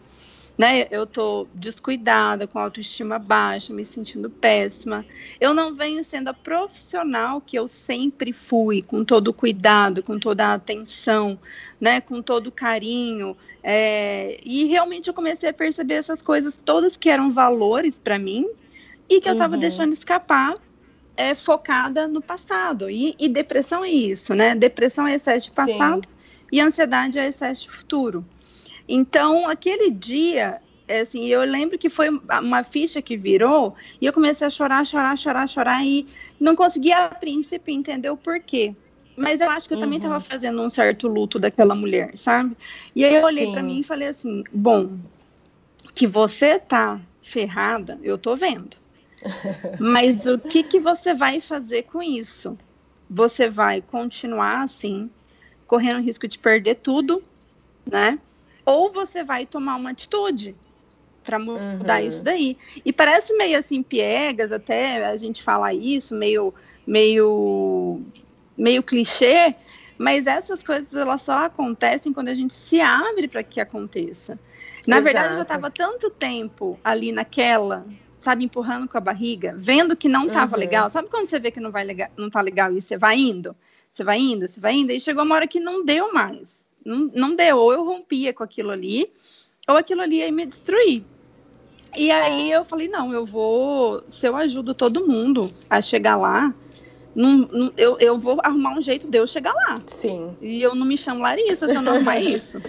Né? 0.57 0.87
Eu 0.91 1.07
tô 1.07 1.47
descuidada, 1.55 2.45
com 2.47 2.59
autoestima 2.59 3.17
baixa, 3.17 3.73
me 3.73 3.83
sentindo 3.85 4.29
péssima. 4.29 5.05
Eu 5.39 5.53
não 5.53 5.73
venho 5.75 6.03
sendo 6.03 6.27
a 6.29 6.33
profissional 6.33 7.41
que 7.41 7.57
eu 7.57 7.67
sempre 7.67 8.31
fui, 8.31 8.81
com 8.83 9.03
todo 9.03 9.29
o 9.29 9.33
cuidado, 9.33 10.03
com 10.03 10.19
toda 10.19 10.47
a 10.47 10.53
atenção, 10.53 11.39
né? 11.79 11.99
com 12.01 12.21
todo 12.21 12.47
o 12.47 12.51
carinho. 12.51 13.35
É, 13.63 14.39
E 14.45 14.65
realmente 14.65 15.07
eu 15.07 15.13
comecei 15.13 15.49
a 15.49 15.53
perceber 15.53 15.95
essas 15.95 16.21
coisas 16.21 16.61
todas 16.63 16.95
que 16.97 17.09
eram 17.09 17.31
valores 17.31 17.97
para 17.99 18.19
mim 18.19 18.47
e 19.09 19.19
que 19.19 19.27
eu 19.29 19.33
estava 19.33 19.55
Uhum. 19.55 19.59
deixando 19.59 19.93
escapar 19.93 20.55
é, 21.17 21.33
focada 21.33 22.07
no 22.07 22.21
passado. 22.21 22.89
E, 22.89 23.15
e 23.19 23.27
depressão 23.27 23.83
é 23.83 23.89
isso, 23.89 24.35
né? 24.35 24.55
Depressão 24.55 25.07
é 25.07 25.15
excesso 25.15 25.49
de 25.49 25.55
passado 25.55 26.07
e 26.51 26.59
ansiedade 26.59 27.19
é 27.19 27.27
excesso 27.27 27.63
de 27.63 27.71
futuro. 27.71 28.25
Então, 28.87 29.47
aquele 29.47 29.89
dia, 29.91 30.61
é, 30.87 31.01
assim, 31.01 31.25
eu 31.27 31.41
lembro 31.41 31.77
que 31.77 31.89
foi 31.89 32.09
uma 32.09 32.63
ficha 32.63 33.01
que 33.01 33.15
virou 33.15 33.75
e 34.01 34.05
eu 34.05 34.13
comecei 34.13 34.45
a 34.47 34.49
chorar, 34.49 34.85
chorar, 34.85 35.17
chorar, 35.17 35.47
chorar 35.47 35.85
e 35.85 36.07
não 36.39 36.55
conseguia 36.55 37.05
a 37.05 37.09
princípio 37.15 37.73
entender 37.73 38.09
o 38.09 38.17
porquê. 38.17 38.75
Mas 39.15 39.39
eu 39.41 39.49
acho 39.49 39.67
que 39.67 39.73
eu 39.73 39.77
também 39.77 39.99
Uhum. 39.99 40.05
estava 40.05 40.19
fazendo 40.19 40.61
um 40.61 40.69
certo 40.69 41.07
luto 41.07 41.37
daquela 41.39 41.75
mulher, 41.75 42.17
sabe? 42.17 42.57
E 42.95 43.05
aí 43.05 43.15
eu 43.15 43.25
olhei 43.25 43.47
para 43.47 43.61
mim 43.61 43.79
e 43.79 43.83
falei 43.83 44.07
assim: 44.07 44.43
bom, 44.51 44.97
que 45.93 46.07
você 46.07 46.59
tá 46.59 46.99
ferrada, 47.21 47.99
eu 48.03 48.17
tô 48.17 48.35
vendo. 48.35 48.77
Mas 49.79 50.25
o 50.25 50.37
que, 50.39 50.63
que 50.63 50.79
você 50.79 51.13
vai 51.13 51.39
fazer 51.39 51.83
com 51.83 52.01
isso? 52.01 52.57
Você 53.09 53.49
vai 53.49 53.81
continuar 53.81 54.63
assim, 54.63 55.09
correndo 55.71 55.99
o 55.99 56.03
risco 56.03 56.27
de 56.27 56.37
perder 56.37 56.75
tudo, 56.75 57.23
né? 57.89 58.19
Ou 58.65 58.91
você 58.91 59.23
vai 59.23 59.45
tomar 59.45 59.77
uma 59.77 59.91
atitude 59.91 60.53
para 61.23 61.39
mudar 61.39 62.01
Uhum. 62.01 62.07
isso 62.07 62.25
daí. 62.25 62.57
E 62.83 62.91
parece 62.91 63.33
meio 63.37 63.57
assim 63.57 63.81
piegas 63.81 64.51
até 64.51 65.05
a 65.05 65.15
gente 65.15 65.41
falar 65.41 65.73
isso, 65.73 66.13
meio 66.13 66.53
meio 66.85 68.01
meio 68.57 68.83
clichê, 68.83 69.55
mas 69.97 70.27
essas 70.27 70.61
coisas 70.61 70.93
elas 70.93 71.21
só 71.21 71.45
acontecem 71.45 72.11
quando 72.11 72.27
a 72.27 72.33
gente 72.33 72.53
se 72.53 72.81
abre 72.81 73.29
para 73.29 73.41
que 73.41 73.61
aconteça. 73.61 74.37
Na 74.85 74.99
verdade, 74.99 75.27
eu 75.27 75.35
já 75.35 75.35
Exato. 75.35 75.53
estava 75.53 75.71
tanto 75.71 76.09
tempo 76.09 76.77
ali 76.83 77.13
naquela 77.13 77.85
sabe, 78.21 78.43
empurrando 78.43 78.89
com 78.89 78.97
a 78.97 79.01
barriga, 79.01 79.55
vendo 79.57 79.95
que 79.95 80.09
não 80.09 80.27
tava 80.27 80.55
uhum. 80.55 80.59
legal. 80.59 80.91
Sabe 80.91 81.07
quando 81.07 81.27
você 81.27 81.39
vê 81.39 81.49
que 81.49 81.61
não 81.61 81.71
vai 81.71 81.85
legal, 81.85 82.09
não 82.17 82.29
tá 82.29 82.41
legal 82.41 82.71
e 82.75 82.81
você 82.81 82.97
vai 82.97 83.17
indo? 83.17 83.55
Você 83.93 84.03
vai 84.03 84.19
indo, 84.19 84.47
você 84.47 84.59
vai 84.59 84.73
indo, 84.73 84.91
e 84.91 84.99
chegou 84.99 85.23
uma 85.23 85.35
hora 85.35 85.47
que 85.47 85.59
não 85.59 85.83
deu 85.83 86.13
mais. 86.13 86.63
Não, 86.83 87.11
não 87.13 87.35
deu, 87.35 87.57
ou 87.57 87.73
eu 87.73 87.83
rompia 87.83 88.33
com 88.33 88.43
aquilo 88.43 88.71
ali, 88.71 89.11
ou 89.67 89.75
aquilo 89.75 90.01
ali 90.01 90.17
ia 90.17 90.31
me 90.31 90.45
destruir. 90.45 91.03
E 91.95 92.09
aí 92.09 92.49
eu 92.49 92.63
falei, 92.63 92.87
não, 92.87 93.13
eu 93.13 93.25
vou, 93.25 94.03
se 94.09 94.25
eu 94.25 94.35
ajudo 94.35 94.73
todo 94.73 95.05
mundo 95.05 95.51
a 95.69 95.81
chegar 95.81 96.15
lá, 96.15 96.53
não, 97.13 97.37
não, 97.51 97.73
eu, 97.75 97.97
eu 97.99 98.17
vou 98.17 98.39
arrumar 98.41 98.77
um 98.77 98.81
jeito 98.81 99.09
de 99.09 99.17
eu 99.17 99.27
chegar 99.27 99.53
lá. 99.53 99.75
Sim. 99.87 100.35
E 100.41 100.61
eu 100.61 100.73
não 100.73 100.85
me 100.85 100.97
chamo 100.97 101.21
Larissa 101.21 101.67
se 101.67 101.75
eu 101.75 101.81
não 101.81 101.95
arrumar 101.95 102.19
isso. 102.21 102.61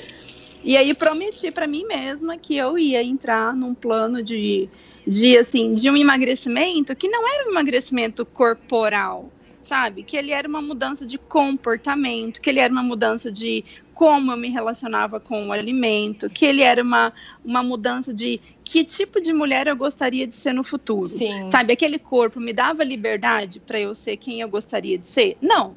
E 0.65 0.77
aí 0.77 0.93
prometi 0.95 1.51
para 1.51 1.67
mim 1.67 1.85
mesma 1.85 2.37
que 2.37 2.57
eu 2.57 2.77
ia 2.77 3.03
entrar 3.03 3.55
num 3.55 3.75
plano 3.75 4.23
de, 4.23 4.69
de 5.07 5.39
assim, 5.39 5.73
de 5.73 5.89
um 5.89 5.97
emagrecimento 5.97 6.95
que 6.95 7.09
não 7.09 7.29
era 7.29 7.49
um 7.49 7.53
emagrecimento 7.53 8.27
corporal, 8.27 9.31
sabe? 9.63 10.03
Que 10.03 10.17
ele 10.17 10.31
era 10.31 10.49
uma 10.49 10.61
mudança 10.61 11.07
de 11.07 11.19
comportamento, 11.19 12.41
que 12.41 12.51
ele 12.51 12.61
era 12.61 12.73
uma 12.73 12.83
mudança 12.83 13.31
de 13.31 13.65
como 13.95 14.33
eu 14.33 14.37
me 14.37 14.49
relacionava 14.49 15.21
com 15.21 15.49
o 15.49 15.53
alimento, 15.53 16.29
que 16.31 16.45
ele 16.45 16.63
era 16.63 16.83
uma, 16.83 17.13
uma 17.45 17.63
mudança 17.63 18.13
de 18.13 18.41
que 18.65 18.85
tipo 18.85 19.21
de 19.21 19.33
mulher 19.33 19.67
eu 19.67 19.77
gostaria 19.77 20.27
de 20.27 20.35
ser 20.35 20.53
no 20.53 20.65
futuro. 20.65 21.09
Sim. 21.09 21.51
Sabe, 21.51 21.73
aquele 21.73 21.99
corpo 21.99 22.41
me 22.41 22.53
dava 22.53 22.83
liberdade 22.83 23.61
para 23.61 23.79
eu 23.79 23.95
ser 23.95 24.17
quem 24.17 24.41
eu 24.41 24.49
gostaria 24.49 24.99
de 24.99 25.09
ser? 25.09 25.37
Não, 25.41 25.75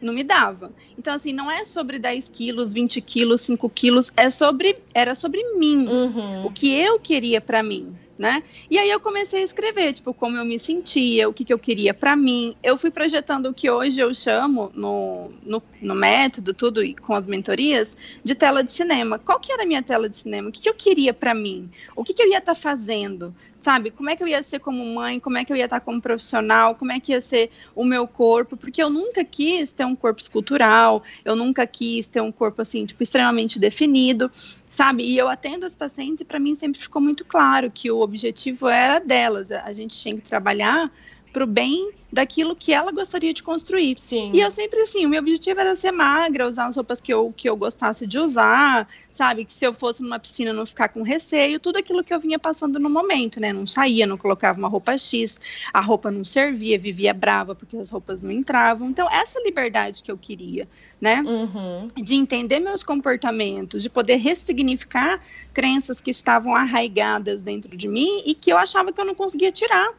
não 0.00 0.12
me 0.12 0.22
dava. 0.22 0.72
Então, 0.96 1.14
assim, 1.14 1.32
não 1.32 1.50
é 1.50 1.64
sobre 1.64 1.98
10 1.98 2.28
quilos, 2.28 2.72
20 2.72 3.00
quilos, 3.00 3.40
5 3.42 3.68
quilos, 3.70 4.12
é 4.16 4.30
sobre, 4.30 4.76
era 4.94 5.14
sobre 5.14 5.42
mim, 5.54 5.86
uhum. 5.86 6.46
o 6.46 6.50
que 6.50 6.72
eu 6.74 6.98
queria 6.98 7.40
para 7.40 7.62
mim, 7.62 7.96
né? 8.18 8.42
E 8.68 8.78
aí 8.78 8.90
eu 8.90 8.98
comecei 8.98 9.40
a 9.40 9.44
escrever, 9.44 9.92
tipo, 9.92 10.12
como 10.12 10.36
eu 10.36 10.44
me 10.44 10.58
sentia, 10.58 11.28
o 11.28 11.32
que, 11.32 11.44
que 11.44 11.52
eu 11.52 11.58
queria 11.58 11.94
para 11.94 12.16
mim. 12.16 12.56
Eu 12.62 12.76
fui 12.76 12.90
projetando 12.90 13.46
o 13.46 13.54
que 13.54 13.70
hoje 13.70 14.00
eu 14.00 14.12
chamo 14.12 14.72
no, 14.74 15.30
no, 15.42 15.62
no, 15.80 15.94
método, 15.94 16.52
tudo 16.52 16.82
e 16.82 16.94
com 16.94 17.14
as 17.14 17.26
mentorias, 17.26 17.96
de 18.24 18.34
tela 18.34 18.64
de 18.64 18.72
cinema. 18.72 19.18
Qual 19.18 19.38
que 19.38 19.52
era 19.52 19.62
a 19.62 19.66
minha 19.66 19.82
tela 19.82 20.08
de 20.08 20.16
cinema? 20.16 20.48
O 20.48 20.52
que, 20.52 20.60
que 20.60 20.68
eu 20.68 20.74
queria 20.74 21.14
para 21.14 21.32
mim? 21.32 21.70
O 21.94 22.02
que, 22.02 22.12
que 22.12 22.22
eu 22.22 22.28
ia 22.28 22.38
estar 22.38 22.54
tá 22.54 22.60
fazendo? 22.60 23.34
sabe? 23.60 23.90
Como 23.90 24.08
é 24.08 24.16
que 24.16 24.22
eu 24.22 24.28
ia 24.28 24.42
ser 24.42 24.60
como 24.60 24.84
mãe, 24.84 25.18
como 25.18 25.36
é 25.36 25.44
que 25.44 25.52
eu 25.52 25.56
ia 25.56 25.64
estar 25.64 25.80
como 25.80 26.00
profissional, 26.00 26.74
como 26.74 26.92
é 26.92 27.00
que 27.00 27.12
ia 27.12 27.20
ser 27.20 27.50
o 27.74 27.84
meu 27.84 28.06
corpo, 28.06 28.56
porque 28.56 28.82
eu 28.82 28.88
nunca 28.88 29.24
quis 29.24 29.72
ter 29.72 29.84
um 29.84 29.96
corpo 29.96 30.20
escultural, 30.20 31.02
eu 31.24 31.34
nunca 31.34 31.66
quis 31.66 32.08
ter 32.08 32.20
um 32.20 32.32
corpo 32.32 32.62
assim, 32.62 32.86
tipo, 32.86 33.02
extremamente 33.02 33.58
definido, 33.58 34.30
sabe? 34.70 35.02
E 35.04 35.16
eu 35.16 35.28
atendo 35.28 35.66
as 35.66 35.74
pacientes 35.74 36.20
e 36.20 36.24
para 36.24 36.38
mim 36.38 36.54
sempre 36.54 36.80
ficou 36.80 37.00
muito 37.00 37.24
claro 37.24 37.70
que 37.70 37.90
o 37.90 38.00
objetivo 38.00 38.68
era 38.68 38.98
delas, 38.98 39.50
a 39.50 39.72
gente 39.72 39.96
tinha 39.96 40.16
que 40.16 40.22
trabalhar 40.22 40.90
para 41.32 41.44
o 41.44 41.46
bem 41.46 41.90
daquilo 42.10 42.56
que 42.56 42.72
ela 42.72 42.90
gostaria 42.90 43.34
de 43.34 43.42
construir. 43.42 43.98
Sim. 43.98 44.30
E 44.32 44.40
eu 44.40 44.50
sempre 44.50 44.80
assim, 44.80 45.04
o 45.04 45.08
meu 45.08 45.20
objetivo 45.20 45.60
era 45.60 45.76
ser 45.76 45.92
magra, 45.92 46.48
usar 46.48 46.66
as 46.66 46.76
roupas 46.76 47.00
que 47.00 47.12
eu, 47.12 47.32
que 47.36 47.48
eu 47.48 47.56
gostasse 47.56 48.06
de 48.06 48.18
usar, 48.18 48.88
sabe? 49.12 49.44
Que 49.44 49.52
se 49.52 49.64
eu 49.66 49.74
fosse 49.74 50.02
numa 50.02 50.18
piscina 50.18 50.52
não 50.52 50.64
ficar 50.64 50.88
com 50.88 51.02
receio, 51.02 51.60
tudo 51.60 51.78
aquilo 51.78 52.02
que 52.02 52.12
eu 52.12 52.18
vinha 52.18 52.38
passando 52.38 52.78
no 52.78 52.88
momento, 52.88 53.38
né? 53.38 53.52
Não 53.52 53.66
saía, 53.66 54.06
não 54.06 54.16
colocava 54.16 54.58
uma 54.58 54.68
roupa 54.68 54.96
X, 54.96 55.38
a 55.72 55.80
roupa 55.80 56.10
não 56.10 56.24
servia, 56.24 56.78
vivia 56.78 57.12
brava 57.12 57.54
porque 57.54 57.76
as 57.76 57.90
roupas 57.90 58.22
não 58.22 58.32
entravam. 58.32 58.88
Então, 58.88 59.08
essa 59.10 59.38
liberdade 59.42 60.02
que 60.02 60.10
eu 60.10 60.16
queria, 60.16 60.66
né? 61.00 61.20
Uhum. 61.20 61.88
De 61.94 62.14
entender 62.14 62.58
meus 62.58 62.82
comportamentos, 62.82 63.82
de 63.82 63.90
poder 63.90 64.16
ressignificar 64.16 65.20
crenças 65.52 66.00
que 66.00 66.10
estavam 66.10 66.54
arraigadas 66.54 67.42
dentro 67.42 67.76
de 67.76 67.86
mim 67.86 68.22
e 68.24 68.34
que 68.34 68.50
eu 68.50 68.56
achava 68.56 68.92
que 68.92 69.00
eu 69.00 69.04
não 69.04 69.14
conseguia 69.14 69.52
tirar. 69.52 69.92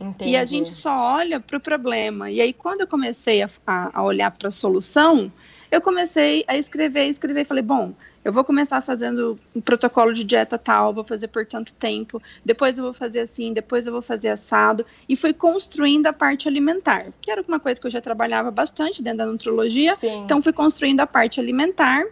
Entendi. 0.00 0.32
E 0.32 0.36
a 0.36 0.44
gente 0.44 0.70
só 0.70 0.96
olha 1.16 1.38
para 1.38 1.56
o 1.56 1.60
problema. 1.60 2.30
E 2.30 2.40
aí, 2.40 2.52
quando 2.52 2.80
eu 2.80 2.86
comecei 2.86 3.42
a, 3.42 3.50
a 3.66 4.02
olhar 4.02 4.30
para 4.30 4.48
a 4.48 4.50
solução, 4.50 5.30
eu 5.70 5.80
comecei 5.80 6.44
a 6.46 6.56
escrever, 6.56 7.06
escrever. 7.06 7.44
Falei, 7.44 7.62
bom, 7.62 7.94
eu 8.24 8.32
vou 8.32 8.44
começar 8.44 8.80
fazendo 8.80 9.38
um 9.54 9.60
protocolo 9.60 10.12
de 10.12 10.22
dieta 10.22 10.58
tal, 10.58 10.92
vou 10.92 11.02
fazer 11.02 11.28
por 11.28 11.44
tanto 11.44 11.74
tempo, 11.74 12.22
depois 12.44 12.78
eu 12.78 12.84
vou 12.84 12.92
fazer 12.92 13.20
assim, 13.20 13.52
depois 13.52 13.86
eu 13.86 13.92
vou 13.92 14.02
fazer 14.02 14.28
assado. 14.28 14.84
E 15.08 15.16
fui 15.16 15.32
construindo 15.32 16.06
a 16.06 16.12
parte 16.12 16.46
alimentar, 16.46 17.06
que 17.20 17.30
era 17.30 17.42
uma 17.46 17.58
coisa 17.58 17.80
que 17.80 17.86
eu 17.86 17.90
já 17.90 18.00
trabalhava 18.00 18.50
bastante 18.50 19.02
dentro 19.02 19.18
da 19.18 19.26
nutrologia. 19.26 19.94
Sim. 19.96 20.22
Então, 20.24 20.42
fui 20.42 20.52
construindo 20.52 21.00
a 21.00 21.06
parte 21.06 21.40
alimentar. 21.40 22.04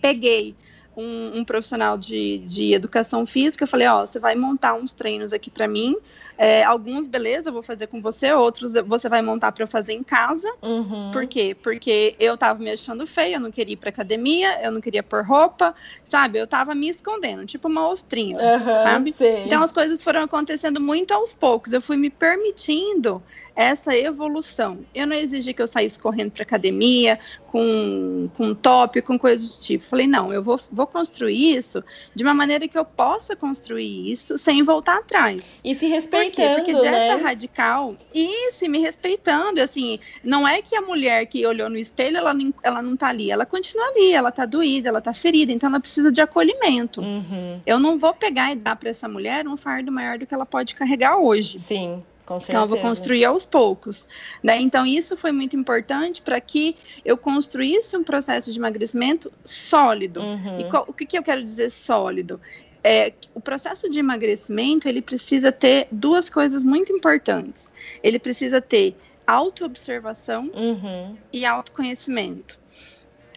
Peguei 0.00 0.54
um, 0.96 1.38
um 1.38 1.44
profissional 1.44 1.96
de, 1.98 2.38
de 2.38 2.72
educação 2.72 3.26
física, 3.26 3.66
falei, 3.66 3.86
ó, 3.86 4.06
você 4.06 4.18
vai 4.18 4.34
montar 4.34 4.74
uns 4.74 4.92
treinos 4.92 5.32
aqui 5.32 5.50
para 5.50 5.66
mim, 5.68 5.96
é, 6.36 6.64
alguns, 6.64 7.06
beleza, 7.06 7.48
eu 7.48 7.52
vou 7.52 7.62
fazer 7.62 7.86
com 7.86 8.00
você, 8.00 8.32
outros 8.32 8.74
você 8.86 9.08
vai 9.08 9.22
montar 9.22 9.52
para 9.52 9.62
eu 9.62 9.68
fazer 9.68 9.92
em 9.92 10.02
casa. 10.02 10.52
Uhum. 10.60 11.10
Por 11.12 11.26
quê? 11.26 11.56
Porque 11.62 12.16
eu 12.18 12.36
tava 12.36 12.58
me 12.58 12.70
achando 12.70 13.06
feia, 13.06 13.36
eu 13.36 13.40
não 13.40 13.52
queria 13.52 13.74
ir 13.74 13.76
pra 13.76 13.90
academia, 13.90 14.60
eu 14.62 14.72
não 14.72 14.80
queria 14.80 15.02
pôr 15.02 15.24
roupa, 15.24 15.74
sabe? 16.08 16.38
Eu 16.38 16.46
tava 16.46 16.74
me 16.74 16.88
escondendo, 16.88 17.46
tipo 17.46 17.68
uma 17.68 17.88
ostrinha, 17.88 18.36
uhum, 18.36 18.80
sabe? 18.82 19.12
Sim. 19.12 19.44
Então 19.46 19.62
as 19.62 19.70
coisas 19.70 20.02
foram 20.02 20.22
acontecendo 20.22 20.80
muito 20.80 21.14
aos 21.14 21.32
poucos. 21.32 21.72
Eu 21.72 21.80
fui 21.80 21.96
me 21.96 22.10
permitindo 22.10 23.22
essa 23.56 23.96
evolução. 23.96 24.80
Eu 24.94 25.06
não 25.06 25.14
exigi 25.14 25.52
que 25.52 25.62
eu 25.62 25.66
saísse 25.66 25.98
correndo 25.98 26.32
para 26.32 26.42
academia 26.42 27.18
com, 27.46 28.28
com 28.36 28.52
top, 28.52 29.00
com 29.02 29.16
coisas 29.16 29.56
do 29.56 29.62
tipo. 29.62 29.84
Falei, 29.84 30.08
não, 30.08 30.32
eu 30.32 30.42
vou, 30.42 30.58
vou 30.72 30.86
construir 30.86 31.56
isso 31.56 31.84
de 32.14 32.24
uma 32.24 32.34
maneira 32.34 32.66
que 32.66 32.76
eu 32.76 32.84
possa 32.84 33.36
construir 33.36 34.10
isso 34.10 34.36
sem 34.36 34.62
voltar 34.62 34.98
atrás. 34.98 35.40
E 35.62 35.74
se 35.74 35.86
respeitando, 35.86 36.56
Por 36.56 36.64
Porque 36.64 36.72
dieta 36.72 37.16
né? 37.16 37.22
radical, 37.22 37.96
isso, 38.12 38.64
e 38.64 38.68
me 38.68 38.80
respeitando, 38.80 39.60
assim, 39.60 40.00
não 40.22 40.46
é 40.46 40.60
que 40.60 40.74
a 40.74 40.80
mulher 40.80 41.26
que 41.26 41.46
olhou 41.46 41.70
no 41.70 41.78
espelho, 41.78 42.16
ela 42.16 42.34
não, 42.34 42.52
ela 42.62 42.82
não 42.82 42.96
tá 42.96 43.08
ali, 43.08 43.30
ela 43.30 43.46
continua 43.46 43.86
ali, 43.86 44.12
ela 44.12 44.32
tá 44.32 44.44
doída, 44.46 44.88
ela 44.88 45.00
tá 45.00 45.14
ferida, 45.14 45.52
então 45.52 45.68
ela 45.68 45.78
precisa 45.78 46.10
de 46.10 46.20
acolhimento. 46.20 47.00
Uhum. 47.00 47.60
Eu 47.64 47.78
não 47.78 47.98
vou 47.98 48.12
pegar 48.12 48.52
e 48.52 48.56
dar 48.56 48.74
para 48.74 48.90
essa 48.90 49.08
mulher 49.08 49.46
um 49.46 49.56
fardo 49.56 49.92
maior 49.92 50.18
do 50.18 50.26
que 50.26 50.34
ela 50.34 50.46
pode 50.46 50.74
carregar 50.74 51.18
hoje. 51.18 51.58
Sim. 51.58 52.02
Então, 52.48 52.62
eu 52.62 52.68
vou 52.68 52.78
construir 52.78 53.24
aos 53.24 53.44
poucos. 53.44 54.08
Né? 54.42 54.60
Então, 54.60 54.86
isso 54.86 55.16
foi 55.16 55.30
muito 55.30 55.56
importante 55.56 56.22
para 56.22 56.40
que 56.40 56.76
eu 57.04 57.16
construísse 57.16 57.96
um 57.96 58.02
processo 58.02 58.50
de 58.50 58.58
emagrecimento 58.58 59.30
sólido. 59.44 60.20
Uhum. 60.20 60.60
E 60.60 60.64
qual, 60.64 60.84
o 60.88 60.92
que, 60.92 61.04
que 61.04 61.18
eu 61.18 61.22
quero 61.22 61.42
dizer 61.42 61.70
sólido? 61.70 62.40
É, 62.82 63.12
o 63.34 63.40
processo 63.40 63.88
de 63.90 63.98
emagrecimento 63.98 64.88
ele 64.88 65.00
precisa 65.00 65.50
ter 65.50 65.88
duas 65.90 66.28
coisas 66.28 66.64
muito 66.64 66.92
importantes. 66.92 67.66
Ele 68.02 68.18
precisa 68.18 68.60
ter 68.60 68.96
autoobservação 69.26 70.50
uhum. 70.54 71.16
e 71.32 71.44
autoconhecimento. 71.44 72.58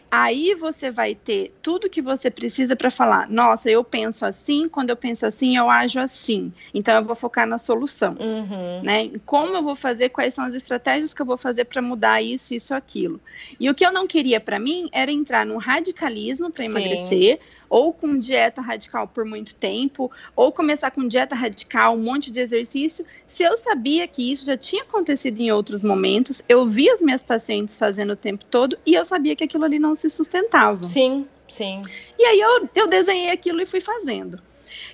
Aí 0.10 0.56
você 0.56 0.90
vai 0.90 1.14
ter 1.14 1.54
tudo 1.62 1.90
que 1.90 2.02
você 2.02 2.32
precisa 2.32 2.76
para 2.76 2.90
falar. 2.90 3.30
Nossa, 3.30 3.70
eu 3.70 3.84
penso 3.84 4.26
assim, 4.26 4.70
quando 4.70 4.90
eu 4.90 4.96
penso 4.96 5.26
assim, 5.26 5.58
eu 5.58 5.70
ajo 5.70 6.00
assim. 6.00 6.52
Então 6.74 6.96
eu 6.96 7.04
vou 7.04 7.16
focar 7.16 7.46
na 7.46 7.58
solução, 7.58 8.16
uhum. 8.20 8.82
né? 8.84 9.12
Como 9.26 9.56
eu 9.56 9.64
vou 9.64 9.76
fazer? 9.76 10.10
Quais 10.10 10.34
são 10.34 10.46
as 10.46 10.56
estratégias 10.56 11.14
que 11.14 11.22
eu 11.22 11.26
vou 11.26 11.38
fazer 11.38 11.66
para 11.66 11.82
mudar 11.82 12.22
isso, 12.22 12.54
isso, 12.54 12.74
aquilo? 12.74 13.20
E 13.60 13.70
o 13.70 13.76
que 13.76 13.86
eu 13.86 13.92
não 13.92 14.08
queria 14.08 14.40
para 14.40 14.60
mim 14.60 14.90
era 14.92 15.12
entrar 15.12 15.46
no 15.46 15.58
radicalismo 15.58 16.52
para 16.52 16.66
emagrecer 16.66 17.40
ou 17.70 17.94
com 17.94 18.20
dieta 18.20 18.62
radical 18.62 19.08
por 19.08 19.26
muito 19.26 19.56
tempo, 19.56 20.12
ou 20.36 20.52
começar 20.52 20.92
com 20.92 21.08
dieta 21.08 21.36
radical, 21.36 21.96
um 21.96 22.04
monte 22.04 22.32
de 22.32 22.40
exercício, 22.40 23.06
se 23.28 23.44
eu 23.44 23.58
sabia 23.58 24.08
que 24.08 24.32
isso 24.32 24.46
já 24.46 24.58
tinha 24.58 24.84
acontecido 24.84 25.40
em 25.40 25.52
outros 25.52 25.84
momentos, 25.84 26.42
eu 26.48 26.66
vi 26.66 26.90
as 26.90 27.02
minhas 27.02 27.24
pacientes 27.24 27.78
fazendo 27.78 28.14
o 28.14 28.16
tempo 28.16 28.46
todo 28.46 28.78
e 28.86 28.94
eu 28.94 29.06
sabia 29.06 29.36
que 29.36 29.44
aquilo 29.44 29.66
ali 29.66 29.80
não 29.80 29.96
se 29.96 30.10
sustentava. 30.10 30.84
Sim, 30.84 31.28
sim. 31.48 31.82
E 32.18 32.26
aí 32.26 32.40
eu, 32.40 32.70
eu 32.76 32.88
desenhei 32.88 33.30
aquilo 33.32 33.62
e 33.62 33.66
fui 33.66 33.82
fazendo. 33.82 34.42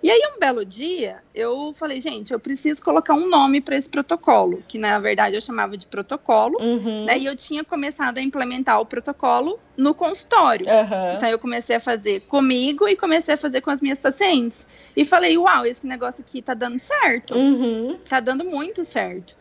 E 0.01 0.12
aí, 0.12 0.22
um 0.36 0.39
belo 0.39 0.65
dia, 0.65 1.18
eu 1.34 1.74
falei, 1.77 2.00
gente, 2.01 2.34
eu 2.34 2.39
preciso 2.39 2.82
colocar 2.82 3.13
um 3.13 3.27
nome 3.27 3.62
para 3.62 3.75
esse 3.75 3.89
protocolo, 3.89 4.63
que 4.68 4.77
na 4.77 5.00
verdade 5.00 5.36
eu 5.36 5.42
chamava 5.42 5.77
de 5.77 5.88
protocolo, 5.88 6.58
uhum. 6.62 7.06
né? 7.06 7.18
E 7.18 7.25
eu 7.25 7.36
tinha 7.36 7.63
começado 7.63 8.18
a 8.18 8.22
implementar 8.22 8.80
o 8.80 8.86
protocolo 8.86 9.60
no 9.75 9.94
consultório. 9.94 10.65
Uhum. 10.68 11.15
Então, 11.15 11.30
eu 11.30 11.39
comecei 11.39 11.75
a 11.75 11.80
fazer 11.80 12.22
comigo 12.22 12.88
e 12.88 12.96
comecei 12.96 13.34
a 13.34 13.38
fazer 13.38 13.62
com 13.62 13.70
as 13.70 13.82
minhas 13.82 14.00
pacientes. 14.00 14.68
E 14.96 15.06
falei, 15.06 15.38
uau, 15.38 15.65
esse 15.65 15.88
negócio 15.88 16.24
aqui 16.27 16.42
tá 16.42 16.53
dando 16.53 16.80
certo. 16.80 17.36
Uhum. 17.36 17.98
Tá 18.08 18.20
dando 18.20 18.44
muito 18.44 18.84
certo. 18.86 19.38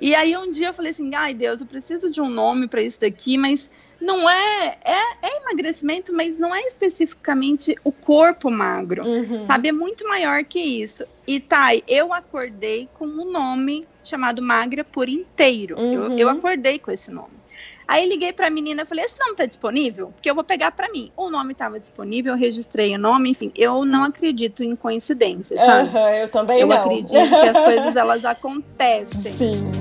E 0.00 0.14
aí, 0.14 0.36
um 0.36 0.50
dia 0.50 0.68
eu 0.68 0.74
falei 0.74 0.92
assim, 0.92 1.14
ai, 1.14 1.34
Deus, 1.34 1.60
eu 1.60 1.66
preciso 1.66 2.10
de 2.10 2.20
um 2.20 2.28
nome 2.28 2.68
para 2.68 2.82
isso 2.82 3.00
daqui, 3.00 3.36
mas 3.36 3.70
não 4.00 4.30
é, 4.30 4.78
é, 4.84 5.00
é, 5.22 5.36
emagrecimento, 5.42 6.12
mas 6.12 6.38
não 6.38 6.54
é 6.54 6.62
especificamente 6.62 7.74
o 7.82 7.90
corpo 7.90 8.50
magro, 8.50 9.04
uhum. 9.04 9.46
sabe? 9.46 9.68
É 9.68 9.72
muito 9.72 10.06
maior 10.06 10.44
que 10.44 10.60
isso. 10.60 11.04
E 11.26 11.40
Thay, 11.40 11.82
eu 11.86 12.12
acordei 12.12 12.88
com 12.94 13.06
um 13.06 13.30
nome 13.30 13.86
chamado 14.04 14.40
magra 14.40 14.84
por 14.84 15.08
inteiro. 15.08 15.78
Uhum. 15.78 15.92
Eu, 15.92 16.18
eu, 16.18 16.28
acordei 16.28 16.78
com 16.78 16.90
esse 16.90 17.10
nome. 17.10 17.38
Aí 17.86 18.06
liguei 18.06 18.32
para 18.32 18.46
a 18.46 18.50
menina, 18.50 18.84
falei: 18.84 19.04
"Esse 19.04 19.18
nome 19.18 19.34
tá 19.34 19.46
disponível? 19.46 20.12
Porque 20.12 20.30
eu 20.30 20.34
vou 20.34 20.44
pegar 20.44 20.70
para 20.70 20.90
mim". 20.90 21.10
O 21.16 21.30
nome 21.30 21.52
estava 21.52 21.80
disponível, 21.80 22.34
eu 22.34 22.38
registrei 22.38 22.94
o 22.94 22.98
nome, 22.98 23.30
enfim. 23.30 23.50
Eu 23.56 23.84
não 23.84 24.04
acredito 24.04 24.62
em 24.62 24.76
coincidências, 24.76 25.58
sabe? 25.58 25.88
Uhum, 25.88 26.08
eu 26.08 26.28
também 26.28 26.60
eu 26.60 26.66
não. 26.66 26.76
acredito 26.76 27.28
que 27.28 27.48
as 27.48 27.60
coisas 27.60 27.96
elas 27.96 28.24
acontecem. 28.26 29.32
Sim. 29.32 29.72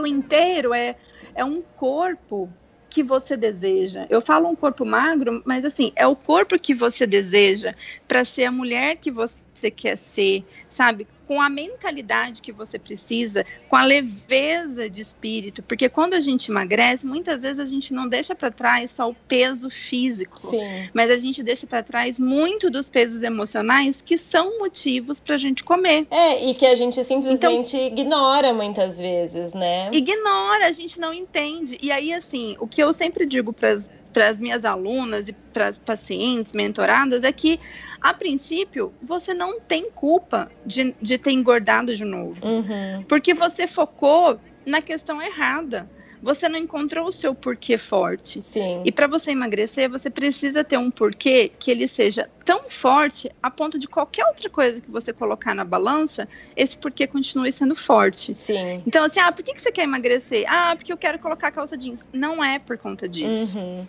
O 0.00 0.06
inteiro 0.06 0.72
é, 0.72 0.96
é 1.34 1.44
um 1.44 1.62
corpo 1.62 2.48
que 2.90 3.02
você 3.02 3.36
deseja. 3.36 4.06
Eu 4.08 4.20
falo 4.20 4.48
um 4.48 4.56
corpo 4.56 4.84
magro, 4.84 5.42
mas 5.44 5.64
assim, 5.64 5.92
é 5.94 6.06
o 6.06 6.16
corpo 6.16 6.58
que 6.58 6.74
você 6.74 7.06
deseja 7.06 7.74
para 8.06 8.24
ser 8.24 8.44
a 8.44 8.52
mulher 8.52 8.96
que 8.96 9.10
você 9.10 9.36
quer 9.70 9.98
ser, 9.98 10.44
sabe? 10.70 11.06
Com 11.26 11.42
a 11.42 11.50
mentalidade 11.50 12.40
que 12.40 12.52
você 12.52 12.78
precisa, 12.78 13.44
com 13.68 13.76
a 13.76 13.84
leveza 13.84 14.88
de 14.88 15.02
espírito, 15.02 15.62
porque 15.62 15.88
quando 15.88 16.14
a 16.14 16.20
gente 16.20 16.50
emagrece, 16.50 17.04
muitas 17.04 17.40
vezes 17.40 17.58
a 17.58 17.66
gente 17.66 17.92
não 17.92 18.08
deixa 18.08 18.34
para 18.34 18.50
trás 18.50 18.90
só 18.90 19.10
o 19.10 19.14
peso 19.14 19.68
físico, 19.68 20.38
Sim. 20.38 20.88
mas 20.94 21.10
a 21.10 21.16
gente 21.16 21.42
deixa 21.42 21.66
para 21.66 21.82
trás 21.82 22.18
muito 22.18 22.70
dos 22.70 22.88
pesos 22.88 23.22
emocionais 23.22 24.00
que 24.00 24.16
são 24.16 24.58
motivos 24.58 25.20
para 25.20 25.34
a 25.34 25.38
gente 25.38 25.62
comer. 25.62 26.06
É, 26.10 26.48
e 26.48 26.54
que 26.54 26.64
a 26.64 26.74
gente 26.74 27.02
simplesmente 27.04 27.76
ignora 27.76 28.54
muitas 28.54 28.98
vezes, 28.98 29.52
né? 29.52 29.90
ignora, 29.92 30.66
a 30.66 30.72
gente 30.72 30.98
não 30.98 31.12
entende. 31.12 31.78
E 31.82 31.90
aí, 31.90 32.12
assim, 32.12 32.56
o 32.58 32.66
que 32.66 32.82
eu 32.82 32.92
sempre 32.92 33.26
digo 33.26 33.52
para 33.52 34.28
as 34.28 34.36
minhas 34.38 34.64
alunas 34.64 35.28
e 35.28 35.32
para 35.32 35.68
as 35.68 35.78
pacientes 35.78 36.52
mentoradas 36.52 37.24
é 37.24 37.32
que, 37.32 37.60
a 38.00 38.14
princípio, 38.14 38.92
você 39.02 39.34
não 39.34 39.60
tem 39.60 39.90
culpa 39.90 40.50
de, 40.64 40.94
de 41.00 41.18
ter 41.18 41.32
engordado 41.32 41.94
de 41.94 42.04
novo. 42.04 42.46
Uhum. 42.46 43.04
Porque 43.08 43.34
você 43.34 43.66
focou 43.66 44.38
na 44.64 44.80
questão 44.80 45.20
errada. 45.20 45.88
Você 46.20 46.48
não 46.48 46.58
encontrou 46.58 47.06
o 47.06 47.12
seu 47.12 47.32
porquê 47.34 47.78
forte. 47.78 48.42
Sim. 48.42 48.82
E 48.84 48.90
para 48.90 49.06
você 49.06 49.30
emagrecer, 49.30 49.88
você 49.88 50.10
precisa 50.10 50.64
ter 50.64 50.76
um 50.76 50.90
porquê 50.90 51.52
que 51.58 51.70
ele 51.70 51.86
seja 51.86 52.28
tão 52.44 52.68
forte 52.68 53.30
a 53.42 53.50
ponto 53.50 53.78
de 53.78 53.86
qualquer 53.86 54.26
outra 54.26 54.50
coisa 54.50 54.80
que 54.80 54.90
você 54.90 55.12
colocar 55.12 55.54
na 55.54 55.64
balança, 55.64 56.28
esse 56.56 56.76
porquê 56.76 57.06
continue 57.06 57.52
sendo 57.52 57.74
forte. 57.76 58.34
Sim. 58.34 58.82
Então, 58.84 59.04
assim, 59.04 59.20
ah, 59.20 59.30
por 59.30 59.44
que, 59.44 59.54
que 59.54 59.60
você 59.60 59.70
quer 59.70 59.84
emagrecer? 59.84 60.44
Ah, 60.48 60.74
porque 60.74 60.92
eu 60.92 60.96
quero 60.96 61.18
colocar 61.18 61.52
calça 61.52 61.76
jeans. 61.76 62.08
Não 62.12 62.42
é 62.42 62.58
por 62.58 62.76
conta 62.78 63.08
disso. 63.08 63.56
Uhum. 63.56 63.86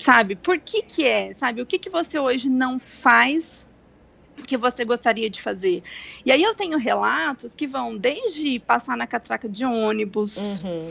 Sabe? 0.00 0.36
Por 0.36 0.60
que 0.60 0.82
que 0.82 1.06
é? 1.06 1.34
Sabe? 1.34 1.62
O 1.62 1.66
que 1.66 1.78
que 1.78 1.90
você 1.90 2.18
hoje 2.18 2.48
não 2.48 2.78
faz 2.80 3.64
que 4.46 4.56
você 4.56 4.84
gostaria 4.84 5.30
de 5.30 5.40
fazer? 5.40 5.82
E 6.24 6.32
aí 6.32 6.42
eu 6.42 6.54
tenho 6.54 6.76
relatos 6.78 7.54
que 7.54 7.66
vão 7.66 7.96
desde 7.96 8.58
passar 8.58 8.96
na 8.96 9.06
catraca 9.06 9.48
de 9.48 9.64
ônibus, 9.64 10.36
Uhum. 10.36 10.88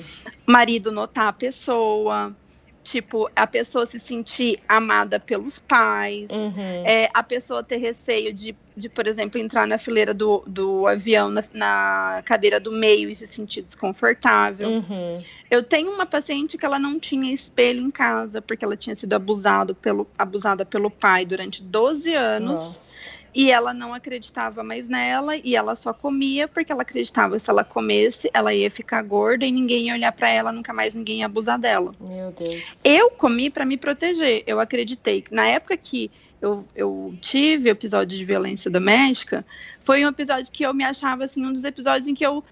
marido 0.47 0.91
notar 0.91 1.27
a 1.27 1.33
pessoa, 1.33 2.35
tipo, 2.83 3.29
a 3.35 3.45
pessoa 3.45 3.85
se 3.85 3.99
sentir 3.99 4.59
amada 4.67 5.19
pelos 5.19 5.59
pais, 5.59 6.27
Uhum. 6.31 6.85
é, 6.85 7.09
a 7.13 7.21
pessoa 7.21 7.63
ter 7.63 7.77
receio 7.77 8.33
de, 8.33 8.55
de, 8.75 8.89
por 8.89 9.07
exemplo, 9.07 9.39
entrar 9.39 9.67
na 9.67 9.77
fileira 9.77 10.13
do, 10.13 10.43
do 10.47 10.87
avião, 10.87 11.29
na, 11.29 11.43
na 11.53 12.23
cadeira 12.25 12.59
do 12.59 12.71
meio 12.71 13.09
e 13.09 13.15
se 13.15 13.27
sentir 13.27 13.61
desconfortável. 13.63 14.69
Uhum. 14.69 15.23
Eu 15.53 15.61
tenho 15.61 15.91
uma 15.91 16.03
paciente 16.03 16.57
que 16.57 16.65
ela 16.65 16.79
não 16.79 16.99
tinha 16.99 17.31
espelho 17.31 17.79
em 17.79 17.91
casa, 17.91 18.41
porque 18.41 18.65
ela 18.65 18.75
tinha 18.75 18.95
sido 18.95 19.13
abusado 19.13 19.75
pelo, 19.75 20.07
abusada 20.17 20.65
pelo 20.65 20.89
pai 20.89 21.27
durante 21.27 21.61
12 21.61 22.11
anos. 22.15 22.55
Nossa. 22.55 23.03
E 23.35 23.51
ela 23.51 23.71
não 23.71 23.93
acreditava 23.93 24.63
mais 24.63 24.89
nela 24.89 25.37
e 25.37 25.55
ela 25.55 25.75
só 25.75 25.93
comia 25.93 26.47
porque 26.47 26.71
ela 26.71 26.81
acreditava 26.81 27.35
que 27.35 27.43
se 27.43 27.51
ela 27.51 27.63
comesse, 27.63 28.31
ela 28.33 28.51
ia 28.51 28.71
ficar 28.71 29.03
gorda 29.03 29.45
e 29.45 29.51
ninguém 29.51 29.89
ia 29.89 29.93
olhar 29.93 30.11
para 30.11 30.27
ela, 30.27 30.51
nunca 30.51 30.73
mais 30.73 30.95
ninguém 30.95 31.19
ia 31.19 31.27
abusar 31.27 31.59
dela. 31.59 31.93
Meu 31.99 32.31
Deus. 32.31 32.79
Eu 32.83 33.11
comi 33.11 33.51
para 33.51 33.63
me 33.63 33.77
proteger. 33.77 34.43
Eu 34.47 34.59
acreditei 34.59 35.21
que 35.21 35.35
na 35.35 35.45
época 35.45 35.77
que 35.77 36.09
eu, 36.41 36.67
eu 36.75 37.15
tive 37.21 37.69
episódio 37.69 38.17
de 38.17 38.25
violência 38.25 38.71
doméstica, 38.71 39.45
foi 39.83 40.03
um 40.03 40.09
episódio 40.09 40.51
que 40.51 40.63
eu 40.63 40.73
me 40.73 40.83
achava 40.83 41.25
assim, 41.25 41.45
um 41.45 41.53
dos 41.53 41.63
episódios 41.63 42.07
em 42.07 42.15
que 42.15 42.25
eu 42.25 42.43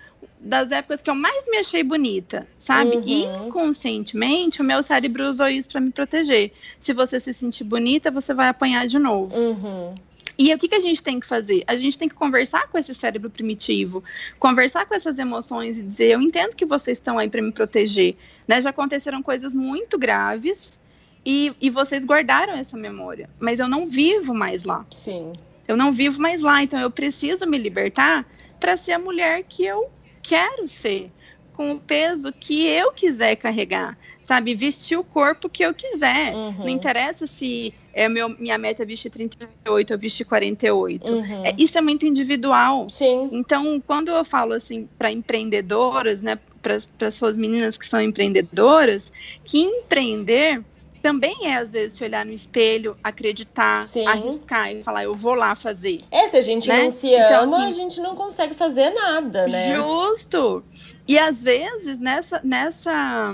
das 0.41 0.71
épocas 0.71 1.01
que 1.01 1.09
eu 1.09 1.15
mais 1.15 1.45
me 1.47 1.57
achei 1.57 1.83
bonita, 1.83 2.47
sabe? 2.57 2.97
Uhum. 2.97 3.03
E 3.05 3.25
inconscientemente 3.25 4.61
o 4.61 4.65
meu 4.65 4.81
cérebro 4.81 5.27
usou 5.27 5.47
isso 5.47 5.69
para 5.69 5.79
me 5.79 5.91
proteger. 5.91 6.51
Se 6.79 6.93
você 6.93 7.19
se 7.19 7.31
sentir 7.31 7.63
bonita, 7.63 8.09
você 8.09 8.33
vai 8.33 8.47
apanhar 8.47 8.87
de 8.87 8.97
novo. 8.97 9.35
Uhum. 9.35 9.95
E 10.37 10.51
o 10.51 10.57
que, 10.57 10.67
que 10.67 10.75
a 10.75 10.79
gente 10.79 11.03
tem 11.03 11.19
que 11.19 11.27
fazer? 11.27 11.63
A 11.67 11.75
gente 11.75 11.97
tem 11.97 12.09
que 12.09 12.15
conversar 12.15 12.67
com 12.69 12.77
esse 12.77 12.95
cérebro 12.95 13.29
primitivo, 13.29 14.03
conversar 14.39 14.87
com 14.87 14.95
essas 14.95 15.19
emoções 15.19 15.77
e 15.77 15.83
dizer: 15.83 16.11
eu 16.11 16.21
entendo 16.21 16.55
que 16.55 16.65
vocês 16.65 16.97
estão 16.97 17.19
aí 17.19 17.29
para 17.29 17.41
me 17.41 17.51
proteger. 17.51 18.15
Né? 18.47 18.59
Já 18.59 18.71
aconteceram 18.71 19.21
coisas 19.21 19.53
muito 19.53 19.99
graves 19.99 20.79
e, 21.23 21.53
e 21.61 21.69
vocês 21.69 22.03
guardaram 22.03 22.53
essa 22.53 22.75
memória, 22.75 23.29
mas 23.39 23.59
eu 23.59 23.69
não 23.69 23.85
vivo 23.85 24.33
mais 24.33 24.65
lá. 24.65 24.83
Sim. 24.89 25.31
Eu 25.67 25.77
não 25.77 25.91
vivo 25.91 26.19
mais 26.19 26.41
lá, 26.41 26.63
então 26.63 26.79
eu 26.79 26.89
preciso 26.89 27.47
me 27.47 27.59
libertar 27.59 28.25
para 28.59 28.75
ser 28.75 28.93
a 28.93 28.99
mulher 28.99 29.43
que 29.47 29.63
eu 29.63 29.89
quero 30.21 30.67
ser, 30.67 31.11
com 31.53 31.71
o 31.71 31.79
peso 31.79 32.31
que 32.31 32.65
eu 32.65 32.91
quiser 32.91 33.35
carregar, 33.35 33.97
sabe? 34.23 34.55
Vestir 34.55 34.97
o 34.97 35.03
corpo 35.03 35.49
que 35.49 35.63
eu 35.63 35.73
quiser. 35.73 36.33
Uhum. 36.33 36.59
Não 36.59 36.69
interessa 36.69 37.27
se 37.27 37.73
é 37.93 38.07
meu, 38.07 38.29
minha 38.29 38.57
meta 38.57 38.83
é 38.83 38.85
vestir 38.85 39.09
38 39.09 39.91
ou 39.91 39.99
vestir 39.99 40.25
48. 40.25 41.11
Uhum. 41.11 41.45
É, 41.45 41.53
isso 41.57 41.77
é 41.77 41.81
muito 41.81 42.05
individual. 42.05 42.89
Sim. 42.89 43.29
Então, 43.31 43.81
quando 43.85 44.09
eu 44.09 44.23
falo 44.23 44.53
assim 44.53 44.87
para 44.97 45.11
empreendedoras, 45.11 46.21
né, 46.21 46.39
para 46.61 47.07
as 47.07 47.13
suas 47.13 47.35
meninas 47.35 47.77
que 47.77 47.87
são 47.87 48.01
empreendedoras, 48.01 49.11
que 49.43 49.59
empreender 49.59 50.63
também 51.01 51.35
é 51.47 51.55
às 51.55 51.71
vezes 51.71 51.97
se 51.97 52.03
olhar 52.03 52.25
no 52.25 52.31
espelho, 52.33 52.95
acreditar, 53.03 53.83
Sim. 53.83 54.05
arriscar 54.07 54.71
e 54.71 54.83
falar 54.83 55.03
eu 55.03 55.15
vou 55.15 55.33
lá 55.33 55.55
fazer. 55.55 55.99
É, 56.11 56.27
se 56.27 56.37
a 56.37 56.41
gente 56.41 56.67
Né? 56.67 56.83
não 56.83 56.91
se 56.91 57.07
Então, 57.07 57.43
ama, 57.43 57.57
assim, 57.57 57.67
a 57.67 57.71
gente 57.71 57.99
não 58.01 58.15
consegue 58.15 58.53
fazer 58.53 58.89
nada, 58.91 59.47
né? 59.47 59.75
Justo. 59.75 60.63
E 61.07 61.17
às 61.17 61.43
vezes 61.43 61.99
nessa 61.99 62.39
nessa 62.43 63.33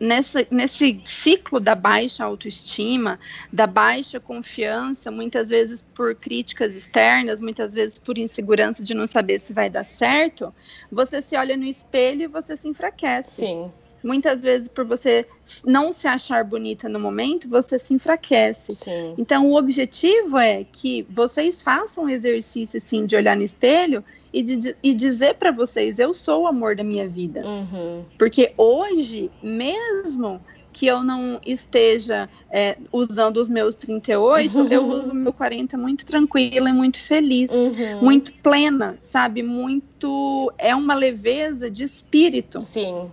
Nessa, 0.00 0.46
nesse 0.48 1.00
ciclo 1.04 1.58
da 1.58 1.74
baixa 1.74 2.24
autoestima, 2.24 3.18
da 3.52 3.66
baixa 3.66 4.20
confiança, 4.20 5.10
muitas 5.10 5.48
vezes 5.48 5.84
por 5.92 6.14
críticas 6.14 6.72
externas, 6.76 7.40
muitas 7.40 7.74
vezes 7.74 7.98
por 7.98 8.16
insegurança 8.16 8.80
de 8.80 8.94
não 8.94 9.08
saber 9.08 9.42
se 9.44 9.52
vai 9.52 9.68
dar 9.68 9.84
certo, 9.84 10.54
você 10.88 11.20
se 11.20 11.36
olha 11.36 11.56
no 11.56 11.64
espelho 11.64 12.22
e 12.22 12.26
você 12.28 12.56
se 12.56 12.68
enfraquece. 12.68 13.40
Sim. 13.44 13.72
Muitas 14.02 14.42
vezes, 14.42 14.68
por 14.68 14.84
você 14.84 15.26
não 15.64 15.92
se 15.92 16.06
achar 16.06 16.44
bonita 16.44 16.88
no 16.88 17.00
momento, 17.00 17.48
você 17.48 17.78
se 17.78 17.94
enfraquece. 17.94 18.74
Sim. 18.74 19.14
Então, 19.18 19.46
o 19.50 19.56
objetivo 19.56 20.38
é 20.38 20.64
que 20.70 21.06
vocês 21.10 21.60
façam 21.62 22.04
um 22.04 22.08
exercício 22.08 22.78
assim, 22.78 23.06
de 23.06 23.16
olhar 23.16 23.36
no 23.36 23.42
espelho 23.42 24.04
e, 24.32 24.42
de, 24.42 24.76
e 24.82 24.94
dizer 24.94 25.34
para 25.34 25.50
vocês: 25.50 25.98
eu 25.98 26.12
sou 26.14 26.42
o 26.42 26.46
amor 26.46 26.76
da 26.76 26.84
minha 26.84 27.08
vida. 27.08 27.42
Uhum. 27.44 28.04
Porque 28.18 28.52
hoje, 28.56 29.30
mesmo 29.42 30.40
que 30.70 30.86
eu 30.86 31.02
não 31.02 31.40
esteja 31.44 32.28
é, 32.50 32.76
usando 32.92 33.38
os 33.38 33.48
meus 33.48 33.74
38, 33.74 34.60
eu 34.70 34.84
uso 34.92 35.10
o 35.10 35.14
meu 35.14 35.32
40 35.32 35.76
muito 35.76 36.06
tranquila 36.06 36.68
e 36.68 36.72
muito 36.72 37.02
feliz, 37.02 37.50
Uhum. 37.50 38.02
muito 38.02 38.32
plena, 38.34 38.96
sabe? 39.02 39.42
Muito. 39.42 40.52
É 40.56 40.76
uma 40.76 40.94
leveza 40.94 41.68
de 41.68 41.82
espírito 41.82 42.60
Sim. 42.62 43.10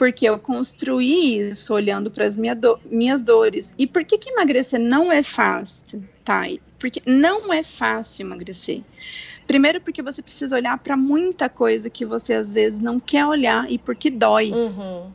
Porque 0.00 0.24
eu 0.26 0.38
construí 0.38 1.50
isso 1.50 1.74
olhando 1.74 2.10
para 2.10 2.24
as 2.24 2.34
minha 2.34 2.54
do 2.56 2.78
minhas 2.90 3.20
dores. 3.20 3.74
E 3.76 3.86
por 3.86 4.02
que, 4.02 4.16
que 4.16 4.30
emagrecer 4.30 4.80
não 4.80 5.12
é 5.12 5.22
fácil, 5.22 6.02
Thay? 6.24 6.58
Porque 6.78 7.02
não 7.04 7.52
é 7.52 7.62
fácil 7.62 8.22
emagrecer. 8.22 8.80
Primeiro, 9.46 9.78
porque 9.78 10.00
você 10.00 10.22
precisa 10.22 10.56
olhar 10.56 10.78
para 10.78 10.96
muita 10.96 11.50
coisa 11.50 11.90
que 11.90 12.06
você 12.06 12.32
às 12.32 12.54
vezes 12.54 12.80
não 12.80 12.98
quer 12.98 13.26
olhar 13.26 13.70
e 13.70 13.76
porque 13.76 14.08
dói, 14.08 14.50
Uhum. 14.52 15.12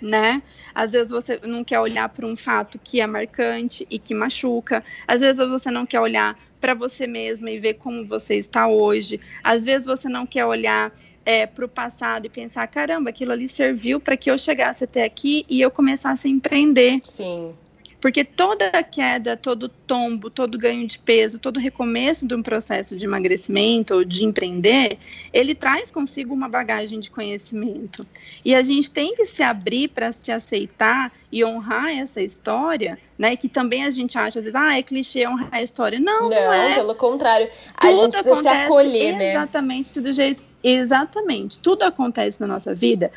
né? 0.00 0.42
Às 0.74 0.92
vezes 0.92 1.10
você 1.10 1.38
não 1.42 1.62
quer 1.62 1.78
olhar 1.78 2.08
para 2.08 2.26
um 2.26 2.34
fato 2.34 2.78
que 2.82 3.02
é 3.02 3.06
marcante 3.06 3.86
e 3.90 3.98
que 3.98 4.14
machuca. 4.14 4.82
Às 5.06 5.20
vezes 5.20 5.46
você 5.46 5.70
não 5.70 5.84
quer 5.84 6.00
olhar 6.00 6.34
para 6.60 6.74
você 6.74 7.06
mesma 7.06 7.50
e 7.50 7.58
ver 7.58 7.74
como 7.74 8.04
você 8.04 8.34
está 8.36 8.68
hoje. 8.68 9.20
Às 9.42 9.64
vezes 9.64 9.86
você 9.86 10.08
não 10.08 10.26
quer 10.26 10.44
olhar 10.44 10.92
é, 11.24 11.46
para 11.46 11.64
o 11.64 11.68
passado 11.68 12.26
e 12.26 12.28
pensar, 12.28 12.66
caramba, 12.68 13.10
aquilo 13.10 13.32
ali 13.32 13.48
serviu 13.48 14.00
para 14.00 14.16
que 14.16 14.30
eu 14.30 14.38
chegasse 14.38 14.84
até 14.84 15.04
aqui 15.04 15.44
e 15.48 15.60
eu 15.60 15.70
começasse 15.70 16.26
a 16.26 16.30
empreender. 16.30 17.00
Sim. 17.04 17.54
Porque 18.00 18.24
toda 18.24 18.70
queda, 18.82 19.36
todo 19.36 19.68
tombo, 19.68 20.30
todo 20.30 20.58
ganho 20.58 20.86
de 20.86 20.98
peso, 20.98 21.38
todo 21.38 21.58
recomeço 21.58 22.26
de 22.26 22.34
um 22.34 22.42
processo 22.42 22.96
de 22.96 23.04
emagrecimento 23.04 23.94
ou 23.94 24.04
de 24.04 24.24
empreender, 24.24 24.98
ele 25.32 25.54
traz 25.54 25.90
consigo 25.90 26.32
uma 26.32 26.48
bagagem 26.48 27.00
de 27.00 27.10
conhecimento. 27.10 28.06
E 28.44 28.54
a 28.54 28.62
gente 28.62 28.90
tem 28.90 29.14
que 29.14 29.26
se 29.26 29.42
abrir 29.42 29.88
para 29.88 30.12
se 30.12 30.30
aceitar 30.30 31.12
e 31.30 31.44
honrar 31.44 31.90
essa 31.90 32.22
história, 32.22 32.98
né? 33.18 33.36
Que 33.36 33.48
também 33.48 33.84
a 33.84 33.90
gente 33.90 34.16
acha, 34.16 34.38
às 34.38 34.44
vezes, 34.44 34.54
ah, 34.54 34.78
é 34.78 34.82
clichê 34.82 35.26
honrar 35.26 35.48
a 35.52 35.62
história. 35.62 35.98
Não, 35.98 36.22
não, 36.22 36.28
não 36.30 36.52
é. 36.52 36.74
pelo 36.76 36.94
contrário. 36.94 37.48
A 37.76 37.88
Tudo 37.88 38.02
gente 38.02 38.12
precisa 38.12 38.42
se 38.42 38.48
acolher, 38.48 39.16
né? 39.16 39.30
Exatamente, 39.32 40.00
do 40.00 40.12
jeito. 40.12 40.44
Exatamente. 40.62 41.58
Tudo 41.58 41.82
acontece 41.82 42.40
na 42.40 42.46
nossa 42.46 42.74
vida 42.74 43.10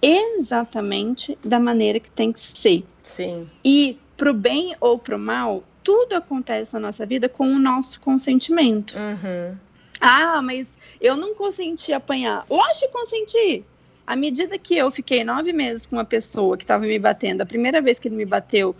exatamente 0.00 1.36
da 1.44 1.58
maneira 1.58 1.98
que 1.98 2.10
tem 2.10 2.32
que 2.32 2.40
ser. 2.40 2.84
Sim. 3.02 3.48
E 3.64 3.98
pro 4.18 4.34
bem 4.34 4.74
ou 4.80 4.98
pro 4.98 5.18
mal, 5.18 5.64
tudo 5.82 6.16
acontece 6.16 6.74
na 6.74 6.80
nossa 6.80 7.06
vida 7.06 7.28
com 7.28 7.50
o 7.50 7.58
nosso 7.58 8.00
consentimento. 8.00 8.94
Uhum. 8.94 9.56
Ah, 10.00 10.42
mas 10.42 10.78
eu 11.00 11.16
não 11.16 11.34
consenti 11.34 11.92
apanhar. 11.92 12.44
Lógico 12.50 12.80
que 12.80 12.88
consenti. 12.88 13.64
À 14.06 14.16
medida 14.16 14.58
que 14.58 14.76
eu 14.76 14.90
fiquei 14.90 15.22
nove 15.22 15.52
meses 15.52 15.86
com 15.86 15.96
uma 15.96 16.04
pessoa 16.04 16.56
que 16.56 16.64
estava 16.64 16.84
me 16.84 16.98
batendo, 16.98 17.42
a 17.42 17.46
primeira 17.46 17.80
vez 17.80 17.98
que 17.98 18.08
ele 18.08 18.16
me 18.16 18.24
bateu, 18.24 18.74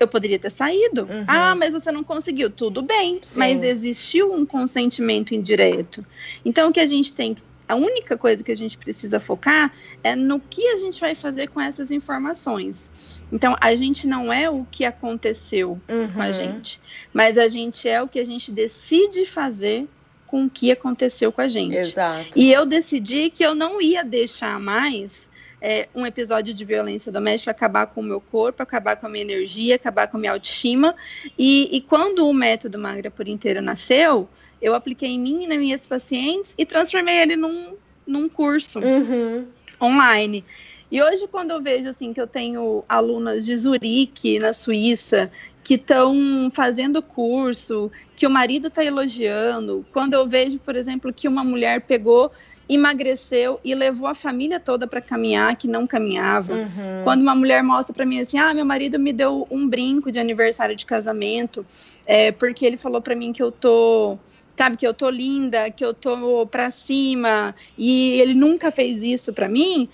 eu 0.00 0.08
poderia 0.08 0.38
ter 0.38 0.50
saído. 0.50 1.02
Uhum. 1.02 1.24
Ah, 1.26 1.54
mas 1.54 1.72
você 1.72 1.92
não 1.92 2.02
conseguiu. 2.02 2.48
Tudo 2.48 2.80
bem, 2.80 3.18
Sim. 3.20 3.38
mas 3.38 3.62
existiu 3.62 4.32
um 4.32 4.46
consentimento 4.46 5.34
indireto. 5.34 6.04
Então, 6.44 6.70
o 6.70 6.72
que 6.72 6.80
a 6.80 6.86
gente 6.86 7.12
tem 7.12 7.34
que 7.34 7.42
a 7.68 7.74
única 7.74 8.16
coisa 8.16 8.42
que 8.42 8.50
a 8.50 8.56
gente 8.56 8.78
precisa 8.78 9.20
focar 9.20 9.72
é 10.02 10.16
no 10.16 10.40
que 10.40 10.66
a 10.68 10.76
gente 10.78 11.00
vai 11.00 11.14
fazer 11.14 11.48
com 11.48 11.60
essas 11.60 11.90
informações. 11.90 13.22
Então, 13.30 13.54
a 13.60 13.74
gente 13.74 14.06
não 14.06 14.32
é 14.32 14.48
o 14.48 14.66
que 14.70 14.84
aconteceu 14.84 15.78
uhum. 15.88 16.10
com 16.12 16.22
a 16.22 16.26
uhum. 16.26 16.32
gente, 16.32 16.80
mas 17.12 17.36
a 17.36 17.46
gente 17.46 17.88
é 17.88 18.00
o 18.02 18.08
que 18.08 18.18
a 18.18 18.24
gente 18.24 18.50
decide 18.50 19.26
fazer 19.26 19.86
com 20.26 20.44
o 20.44 20.50
que 20.50 20.70
aconteceu 20.70 21.30
com 21.30 21.40
a 21.40 21.48
gente. 21.48 21.76
Exato. 21.76 22.30
E 22.36 22.52
eu 22.52 22.64
decidi 22.64 23.30
que 23.30 23.44
eu 23.44 23.54
não 23.54 23.80
ia 23.80 24.04
deixar 24.04 24.58
mais 24.58 25.28
é, 25.60 25.88
um 25.94 26.06
episódio 26.06 26.54
de 26.54 26.64
violência 26.64 27.10
doméstica 27.10 27.50
acabar 27.50 27.86
com 27.86 28.00
o 28.00 28.04
meu 28.04 28.20
corpo, 28.20 28.62
acabar 28.62 28.96
com 28.96 29.06
a 29.06 29.10
minha 29.10 29.24
energia, 29.24 29.74
acabar 29.74 30.06
com 30.06 30.16
a 30.16 30.20
minha 30.20 30.32
autoestima. 30.32 30.94
E, 31.38 31.76
e 31.76 31.80
quando 31.80 32.28
o 32.28 32.32
método 32.32 32.78
Magra 32.78 33.10
por 33.10 33.26
Inteiro 33.26 33.60
nasceu, 33.60 34.28
eu 34.60 34.74
apliquei 34.74 35.10
em 35.10 35.20
mim 35.20 35.44
e 35.44 35.46
nas 35.46 35.58
minhas 35.58 35.86
pacientes 35.86 36.54
e 36.56 36.64
transformei 36.64 37.18
ele 37.18 37.36
num, 37.36 37.74
num 38.06 38.28
curso 38.28 38.80
uhum. 38.80 39.46
online. 39.80 40.44
E 40.90 41.02
hoje, 41.02 41.26
quando 41.28 41.50
eu 41.50 41.60
vejo 41.60 41.88
assim 41.88 42.12
que 42.12 42.20
eu 42.20 42.26
tenho 42.26 42.82
alunas 42.88 43.44
de 43.44 43.56
Zurique, 43.56 44.38
na 44.38 44.52
Suíça, 44.52 45.30
que 45.62 45.74
estão 45.74 46.50
fazendo 46.54 47.02
curso, 47.02 47.92
que 48.16 48.26
o 48.26 48.30
marido 48.30 48.68
está 48.68 48.82
elogiando, 48.82 49.84
quando 49.92 50.14
eu 50.14 50.26
vejo, 50.26 50.58
por 50.58 50.74
exemplo, 50.74 51.12
que 51.12 51.28
uma 51.28 51.44
mulher 51.44 51.82
pegou 51.82 52.32
emagreceu 52.68 53.58
e 53.64 53.74
levou 53.74 54.06
a 54.06 54.14
família 54.14 54.60
toda 54.60 54.86
para 54.86 55.00
caminhar 55.00 55.56
que 55.56 55.66
não 55.66 55.86
caminhava. 55.86 56.52
Uhum. 56.52 57.02
Quando 57.02 57.22
uma 57.22 57.34
mulher 57.34 57.62
mostra 57.62 57.94
para 57.94 58.04
mim 58.04 58.20
assim, 58.20 58.38
ah, 58.38 58.52
meu 58.52 58.64
marido 58.64 58.98
me 58.98 59.12
deu 59.12 59.46
um 59.50 59.66
brinco 59.66 60.12
de 60.12 60.20
aniversário 60.20 60.76
de 60.76 60.84
casamento, 60.84 61.64
é, 62.06 62.30
porque 62.30 62.66
ele 62.66 62.76
falou 62.76 63.00
para 63.00 63.14
mim 63.14 63.32
que 63.32 63.42
eu 63.42 63.50
tô 63.50 64.18
sabe, 64.58 64.76
que 64.76 64.86
eu 64.86 64.92
tô 64.92 65.08
linda, 65.08 65.70
que 65.70 65.84
eu 65.84 65.94
tô 65.94 66.44
pra 66.46 66.72
cima, 66.72 67.54
e 67.78 68.20
ele 68.20 68.34
nunca 68.34 68.72
fez 68.72 69.04
isso 69.04 69.32
para 69.32 69.48
mim, 69.48 69.88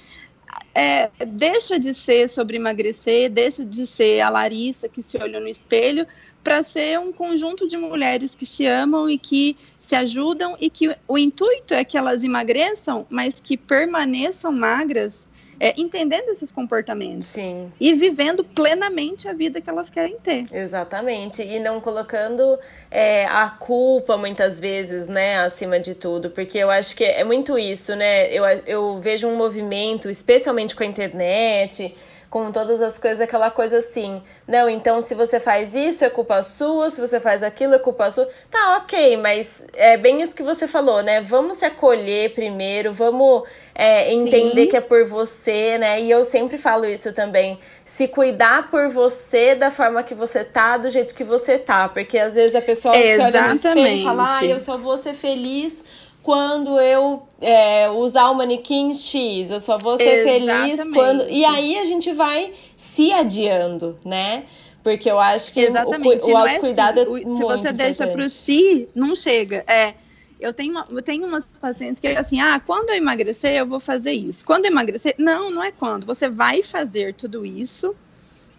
é, 0.74 1.10
deixa 1.26 1.78
de 1.78 1.92
ser 1.92 2.30
sobre 2.30 2.56
emagrecer, 2.56 3.30
deixa 3.30 3.62
de 3.62 3.86
ser 3.86 4.22
a 4.22 4.30
Larissa 4.30 4.88
que 4.88 5.02
se 5.06 5.18
olhou 5.18 5.40
no 5.40 5.48
espelho, 5.48 6.06
para 6.42 6.62
ser 6.62 6.98
um 6.98 7.12
conjunto 7.12 7.68
de 7.68 7.76
mulheres 7.76 8.34
que 8.34 8.46
se 8.46 8.66
amam 8.66 9.08
e 9.08 9.18
que 9.18 9.56
se 9.80 9.94
ajudam 9.94 10.56
e 10.58 10.70
que 10.70 10.94
o 11.06 11.18
intuito 11.18 11.74
é 11.74 11.84
que 11.84 11.98
elas 11.98 12.24
emagreçam, 12.24 13.06
mas 13.10 13.40
que 13.40 13.56
permaneçam 13.56 14.50
magras 14.50 15.26
é, 15.58 15.74
entendendo 15.80 16.28
esses 16.30 16.50
comportamentos. 16.50 17.28
Sim. 17.28 17.72
E 17.80 17.92
vivendo 17.94 18.44
plenamente 18.44 19.28
a 19.28 19.32
vida 19.32 19.60
que 19.60 19.70
elas 19.70 19.90
querem 19.90 20.18
ter. 20.18 20.46
Exatamente. 20.52 21.42
E 21.42 21.58
não 21.58 21.80
colocando 21.80 22.58
é, 22.90 23.26
a 23.26 23.48
culpa, 23.48 24.16
muitas 24.16 24.60
vezes, 24.60 25.08
né, 25.08 25.38
acima 25.38 25.78
de 25.78 25.94
tudo. 25.94 26.30
Porque 26.30 26.58
eu 26.58 26.70
acho 26.70 26.96
que 26.96 27.04
é 27.04 27.24
muito 27.24 27.58
isso, 27.58 27.94
né? 27.96 28.32
Eu, 28.32 28.44
eu 28.66 29.00
vejo 29.00 29.28
um 29.28 29.36
movimento, 29.36 30.08
especialmente 30.10 30.74
com 30.74 30.82
a 30.82 30.86
internet 30.86 31.94
com 32.34 32.50
todas 32.50 32.82
as 32.82 32.98
coisas, 32.98 33.20
aquela 33.20 33.48
coisa 33.48 33.78
assim. 33.78 34.20
Não, 34.44 34.68
então 34.68 35.00
se 35.00 35.14
você 35.14 35.38
faz 35.38 35.72
isso 35.72 36.04
é 36.04 36.10
culpa 36.10 36.42
sua, 36.42 36.90
se 36.90 37.00
você 37.00 37.20
faz 37.20 37.44
aquilo 37.44 37.74
é 37.74 37.78
culpa 37.78 38.10
sua. 38.10 38.28
Tá, 38.50 38.78
ok, 38.78 39.16
mas 39.18 39.64
é 39.72 39.96
bem 39.96 40.20
isso 40.20 40.34
que 40.34 40.42
você 40.42 40.66
falou, 40.66 41.00
né? 41.00 41.20
Vamos 41.20 41.58
se 41.58 41.64
acolher 41.64 42.34
primeiro, 42.34 42.92
vamos 42.92 43.44
é, 43.72 44.12
entender 44.12 44.64
Sim. 44.64 44.68
que 44.68 44.76
é 44.76 44.80
por 44.80 45.04
você, 45.04 45.78
né? 45.78 46.02
E 46.02 46.10
eu 46.10 46.24
sempre 46.24 46.58
falo 46.58 46.84
isso 46.86 47.12
também. 47.12 47.56
Se 47.86 48.08
cuidar 48.08 48.68
por 48.68 48.88
você 48.88 49.54
da 49.54 49.70
forma 49.70 50.02
que 50.02 50.12
você 50.12 50.42
tá, 50.42 50.76
do 50.76 50.90
jeito 50.90 51.14
que 51.14 51.22
você 51.22 51.56
tá. 51.56 51.88
Porque 51.88 52.18
às 52.18 52.34
vezes 52.34 52.56
a 52.56 52.60
pessoa 52.60 52.96
Exatamente. 52.96 53.30
se 53.30 53.38
olha 53.38 53.46
no 53.46 53.54
espelho 53.54 54.00
e 54.00 54.02
fala, 54.02 54.38
ah, 54.38 54.44
eu 54.44 54.58
só 54.58 54.76
vou 54.76 54.98
ser 54.98 55.14
feliz 55.14 55.83
quando 56.24 56.80
eu 56.80 57.22
é, 57.38 57.88
usar 57.90 58.30
o 58.30 58.34
manequim 58.34 58.94
X, 58.94 59.50
eu 59.50 59.60
só 59.60 59.76
vou 59.76 59.98
ser 59.98 60.26
Exatamente. 60.26 60.76
feliz 60.76 60.94
quando. 60.94 61.28
E 61.28 61.44
aí 61.44 61.78
a 61.78 61.84
gente 61.84 62.12
vai 62.12 62.50
se 62.76 63.12
adiando, 63.12 63.98
né? 64.02 64.44
Porque 64.82 65.10
eu 65.10 65.20
acho 65.20 65.52
que 65.52 65.60
Exatamente. 65.60 66.24
o, 66.24 66.32
o 66.32 66.36
autocuidado 66.36 67.00
é, 67.00 67.02
assim. 67.02 67.24
é 67.24 67.36
Se 67.36 67.42
você 67.42 67.72
deixa 67.72 68.06
para 68.06 68.24
o 68.24 68.28
si, 68.28 68.88
não 68.94 69.14
chega. 69.14 69.64
É, 69.66 69.94
eu 70.40 70.54
tenho, 70.54 70.82
eu 70.90 71.02
tenho 71.02 71.26
umas 71.26 71.46
pacientes 71.60 72.00
que 72.00 72.08
é 72.08 72.18
assim, 72.18 72.40
ah, 72.40 72.58
quando 72.58 72.88
eu 72.88 72.96
emagrecer, 72.96 73.52
eu 73.52 73.66
vou 73.66 73.78
fazer 73.78 74.12
isso. 74.12 74.46
Quando 74.46 74.64
eu 74.64 74.70
emagrecer, 74.70 75.14
não, 75.18 75.50
não 75.50 75.62
é 75.62 75.70
quando. 75.70 76.06
Você 76.06 76.30
vai 76.30 76.62
fazer 76.62 77.12
tudo 77.12 77.44
isso. 77.44 77.94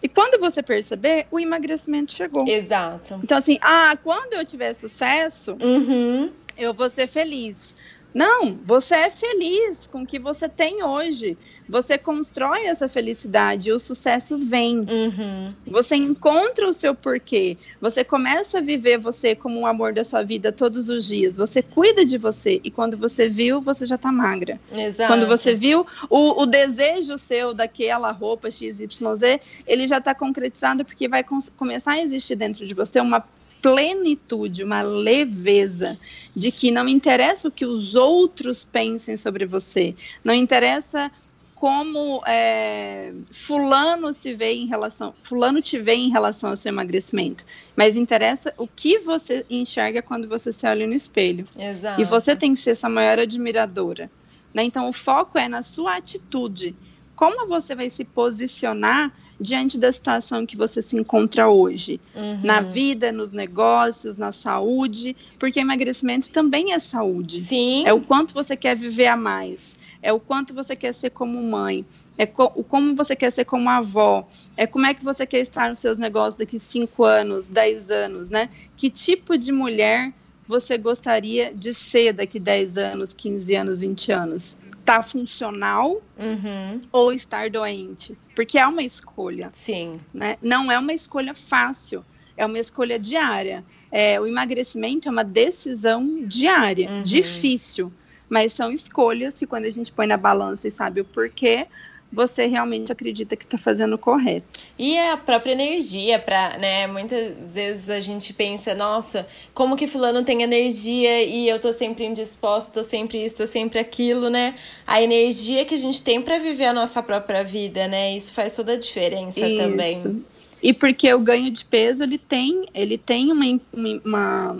E 0.03 0.07
quando 0.07 0.39
você 0.39 0.61
perceber, 0.61 1.25
o 1.31 1.39
emagrecimento 1.39 2.11
chegou. 2.11 2.47
Exato. 2.47 3.19
Então, 3.23 3.39
assim, 3.39 3.57
ah, 3.59 3.97
quando 4.03 4.35
eu 4.35 4.45
tiver 4.45 4.75
sucesso, 4.75 5.57
uhum 5.59 6.31
eu 6.57 6.73
vou 6.73 6.89
ser 6.89 7.07
feliz. 7.07 7.75
Não, 8.15 8.57
você 8.65 8.95
é 8.95 9.09
feliz 9.09 9.87
com 9.87 10.03
o 10.03 10.07
que 10.07 10.17
você 10.17 10.47
tem 10.47 10.81
hoje. 10.81 11.37
Você 11.67 11.97
constrói 11.97 12.65
essa 12.65 12.87
felicidade 12.87 13.73
o 13.73 13.77
sucesso 13.77 14.37
vem. 14.37 14.79
Uhum. 14.79 15.53
Você 15.67 15.97
encontra 15.97 16.65
o 16.65 16.73
seu 16.73 16.95
porquê. 16.95 17.57
Você 17.81 18.05
começa 18.05 18.59
a 18.59 18.61
viver 18.61 18.97
você 18.99 19.35
como 19.35 19.59
o 19.59 19.65
amor 19.65 19.91
da 19.91 20.05
sua 20.05 20.23
vida 20.23 20.49
todos 20.51 20.87
os 20.87 21.05
dias. 21.05 21.35
Você 21.35 21.61
cuida 21.61 22.05
de 22.05 22.17
você. 22.17 22.61
E 22.63 22.71
quando 22.71 22.95
você 22.95 23.27
viu, 23.27 23.59
você 23.59 23.85
já 23.85 23.97
tá 23.97 24.13
magra. 24.13 24.61
Exato. 24.71 25.11
Quando 25.11 25.27
você 25.27 25.53
viu, 25.53 25.85
o, 26.09 26.41
o 26.41 26.45
desejo 26.45 27.17
seu 27.17 27.53
daquela 27.53 28.11
roupa 28.11 28.49
XYZ, 28.49 29.41
ele 29.67 29.87
já 29.87 29.99
tá 29.99 30.15
concretizado 30.15 30.85
porque 30.85 31.09
vai 31.09 31.25
começar 31.57 31.93
a 31.93 32.01
existir 32.01 32.35
dentro 32.35 32.65
de 32.65 32.73
você 32.73 33.01
uma 33.01 33.25
plenitude, 33.65 34.63
uma 34.63 34.83
leveza 34.83 35.97
de 36.35 36.51
que 36.51 36.69
não 36.69 36.87
interessa 36.87 37.47
o 37.47 37.51
que 37.51 37.65
os 37.65 37.95
outros 37.95 38.63
pensem 38.63 39.17
sobre 39.17 39.43
você, 39.43 39.95
não 40.23 40.35
interessa 40.35 41.11
como 41.55 42.21
é, 42.27 43.11
fulano 43.31 44.13
se 44.13 44.35
vê 44.35 44.53
em 44.53 44.67
relação, 44.67 45.15
fulano 45.23 45.63
te 45.63 45.79
vê 45.79 45.95
em 45.95 46.11
relação 46.11 46.51
ao 46.51 46.55
seu 46.55 46.69
emagrecimento, 46.69 47.43
mas 47.75 47.97
interessa 47.97 48.53
o 48.55 48.67
que 48.67 48.99
você 48.99 49.43
enxerga 49.49 49.99
quando 49.99 50.27
você 50.27 50.53
se 50.53 50.67
olha 50.67 50.85
no 50.85 50.93
espelho. 50.93 51.43
Exato. 51.57 51.99
E 51.99 52.05
você 52.05 52.35
tem 52.35 52.53
que 52.53 52.59
ser 52.59 52.71
essa 52.71 52.87
maior 52.87 53.17
admiradora. 53.17 54.11
Né? 54.53 54.63
Então 54.63 54.87
o 54.87 54.93
foco 54.93 55.39
é 55.39 55.49
na 55.49 55.63
sua 55.63 55.95
atitude. 55.95 56.75
Como 57.15 57.47
você 57.47 57.73
vai 57.73 57.89
se 57.89 58.05
posicionar 58.05 59.11
diante 59.39 59.77
da 59.77 59.91
situação 59.91 60.45
que 60.45 60.55
você 60.55 60.81
se 60.81 60.97
encontra 60.97 61.49
hoje, 61.49 61.99
uhum. 62.15 62.41
na 62.43 62.61
vida, 62.61 63.11
nos 63.11 63.31
negócios, 63.31 64.17
na 64.17 64.31
saúde, 64.31 65.15
porque 65.37 65.59
emagrecimento 65.59 66.29
também 66.29 66.73
é 66.73 66.79
saúde. 66.79 67.39
Sim. 67.39 67.83
É 67.85 67.93
o 67.93 68.01
quanto 68.01 68.33
você 68.33 68.55
quer 68.55 68.75
viver 68.75 69.07
a 69.07 69.17
mais, 69.17 69.75
é 70.01 70.13
o 70.13 70.19
quanto 70.19 70.53
você 70.53 70.75
quer 70.75 70.93
ser 70.93 71.09
como 71.09 71.41
mãe, 71.41 71.85
é 72.17 72.25
co 72.25 72.49
como 72.63 72.95
você 72.95 73.15
quer 73.15 73.31
ser 73.31 73.45
como 73.45 73.69
avó, 73.69 74.27
é 74.55 74.65
como 74.65 74.85
é 74.85 74.93
que 74.93 75.03
você 75.03 75.25
quer 75.25 75.39
estar 75.39 75.69
nos 75.69 75.79
seus 75.79 75.97
negócios 75.97 76.37
daqui 76.37 76.59
5 76.59 77.03
anos, 77.03 77.47
10 77.47 77.91
anos, 77.91 78.29
né? 78.29 78.49
Que 78.77 78.89
tipo 78.89 79.37
de 79.37 79.51
mulher 79.51 80.13
você 80.47 80.77
gostaria 80.77 81.53
de 81.53 81.73
ser 81.73 82.13
daqui 82.13 82.39
10 82.39 82.77
anos, 82.77 83.13
15 83.13 83.55
anos, 83.55 83.79
20 83.79 84.11
anos? 84.11 84.55
Estar 84.85 84.97
tá 84.97 85.03
funcional 85.03 85.99
uhum. 86.17 86.79
ou 86.91 87.11
estar 87.11 87.49
doente. 87.49 88.15
Porque 88.35 88.59
é 88.59 88.67
uma 88.67 88.83
escolha. 88.83 89.49
Sim. 89.51 89.99
Né? 90.13 90.37
Não 90.41 90.71
é 90.71 90.77
uma 90.77 90.93
escolha 90.93 91.33
fácil, 91.33 92.05
é 92.37 92.45
uma 92.45 92.59
escolha 92.59 92.99
diária. 92.99 93.65
É, 93.91 94.19
o 94.19 94.27
emagrecimento 94.27 95.07
é 95.07 95.11
uma 95.11 95.23
decisão 95.23 96.23
diária, 96.25 96.89
uhum. 96.89 97.03
difícil, 97.03 97.91
mas 98.29 98.53
são 98.53 98.71
escolhas 98.71 99.33
que 99.33 99.47
quando 99.47 99.65
a 99.65 99.69
gente 99.69 99.91
põe 99.91 100.05
na 100.05 100.17
balança 100.17 100.67
e 100.67 100.71
sabe 100.71 101.01
o 101.01 101.05
porquê, 101.05 101.65
você 102.11 102.45
realmente 102.45 102.91
acredita 102.91 103.35
que 103.35 103.43
está 103.43 103.57
fazendo 103.57 103.97
correto. 103.97 104.61
E 104.77 104.95
é 104.95 105.11
a 105.11 105.17
própria 105.17 105.51
energia, 105.51 106.17
para, 106.17 106.57
né? 106.57 106.87
Muitas 106.87 107.33
vezes 107.53 107.89
a 107.89 107.99
gente 107.99 108.33
pensa, 108.33 108.73
nossa, 108.73 109.27
como 109.53 109.75
que 109.75 109.87
fulano 109.87 110.23
tem 110.23 110.41
energia 110.41 111.23
e 111.23 111.49
eu 111.49 111.59
tô 111.59 111.73
sempre 111.73 112.05
indisposta, 112.05 112.71
tô 112.71 112.83
sempre 112.83 113.23
isso, 113.23 113.37
tô 113.37 113.45
sempre 113.45 113.79
aquilo, 113.79 114.29
né? 114.29 114.55
A 114.87 115.01
energia 115.01 115.65
que 115.65 115.75
a 115.75 115.77
gente 115.77 116.01
tem 116.01 116.21
para 116.21 116.37
viver 116.37 116.65
a 116.65 116.73
nossa 116.73 117.03
própria 117.03 117.43
vida, 117.43 117.87
né? 117.87 118.15
Isso 118.15 118.33
faz 118.33 118.53
toda 118.53 118.73
a 118.73 118.77
diferença 118.77 119.45
isso. 119.45 119.61
também. 119.61 120.25
E 120.63 120.73
porque 120.73 121.13
o 121.13 121.19
ganho 121.19 121.51
de 121.51 121.65
peso, 121.65 122.03
ele 122.03 122.17
tem, 122.17 122.67
ele 122.73 122.97
tem 122.97 123.31
uma, 123.31 123.59
uma 124.03 124.57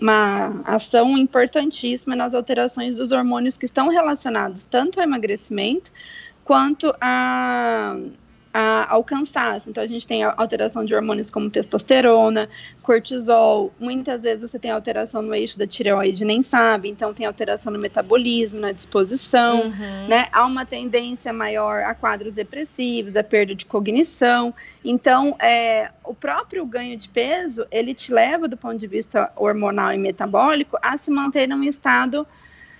uma 0.00 0.60
ação 0.66 1.16
importantíssima 1.16 2.14
nas 2.14 2.34
alterações 2.34 2.96
dos 2.96 3.10
hormônios 3.10 3.56
que 3.56 3.64
estão 3.64 3.88
relacionados 3.88 4.66
tanto 4.66 5.00
ao 5.00 5.04
emagrecimento 5.06 5.90
quanto 6.44 6.94
a, 7.00 7.96
a, 8.52 8.92
ao 8.92 9.02
cansaço. 9.02 9.70
Então, 9.70 9.82
a 9.82 9.86
gente 9.86 10.06
tem 10.06 10.22
alteração 10.22 10.84
de 10.84 10.94
hormônios 10.94 11.30
como 11.30 11.50
testosterona, 11.50 12.48
cortisol. 12.82 13.72
Muitas 13.80 14.22
vezes 14.22 14.48
você 14.48 14.58
tem 14.58 14.70
alteração 14.70 15.22
no 15.22 15.34
eixo 15.34 15.58
da 15.58 15.66
tireoide 15.66 16.24
nem 16.24 16.42
sabe. 16.42 16.88
Então, 16.88 17.14
tem 17.14 17.26
alteração 17.26 17.72
no 17.72 17.78
metabolismo, 17.80 18.60
na 18.60 18.72
disposição. 18.72 19.62
Uhum. 19.62 20.08
Né? 20.08 20.28
Há 20.30 20.44
uma 20.44 20.66
tendência 20.66 21.32
maior 21.32 21.82
a 21.82 21.94
quadros 21.94 22.34
depressivos, 22.34 23.16
a 23.16 23.24
perda 23.24 23.54
de 23.54 23.64
cognição. 23.64 24.54
Então, 24.84 25.34
é, 25.40 25.90
o 26.04 26.14
próprio 26.14 26.64
ganho 26.66 26.96
de 26.96 27.08
peso, 27.08 27.66
ele 27.70 27.94
te 27.94 28.12
leva, 28.12 28.46
do 28.46 28.56
ponto 28.56 28.76
de 28.76 28.86
vista 28.86 29.32
hormonal 29.34 29.92
e 29.92 29.98
metabólico, 29.98 30.78
a 30.82 30.96
se 30.96 31.10
manter 31.10 31.48
num 31.48 31.64
estado 31.64 32.26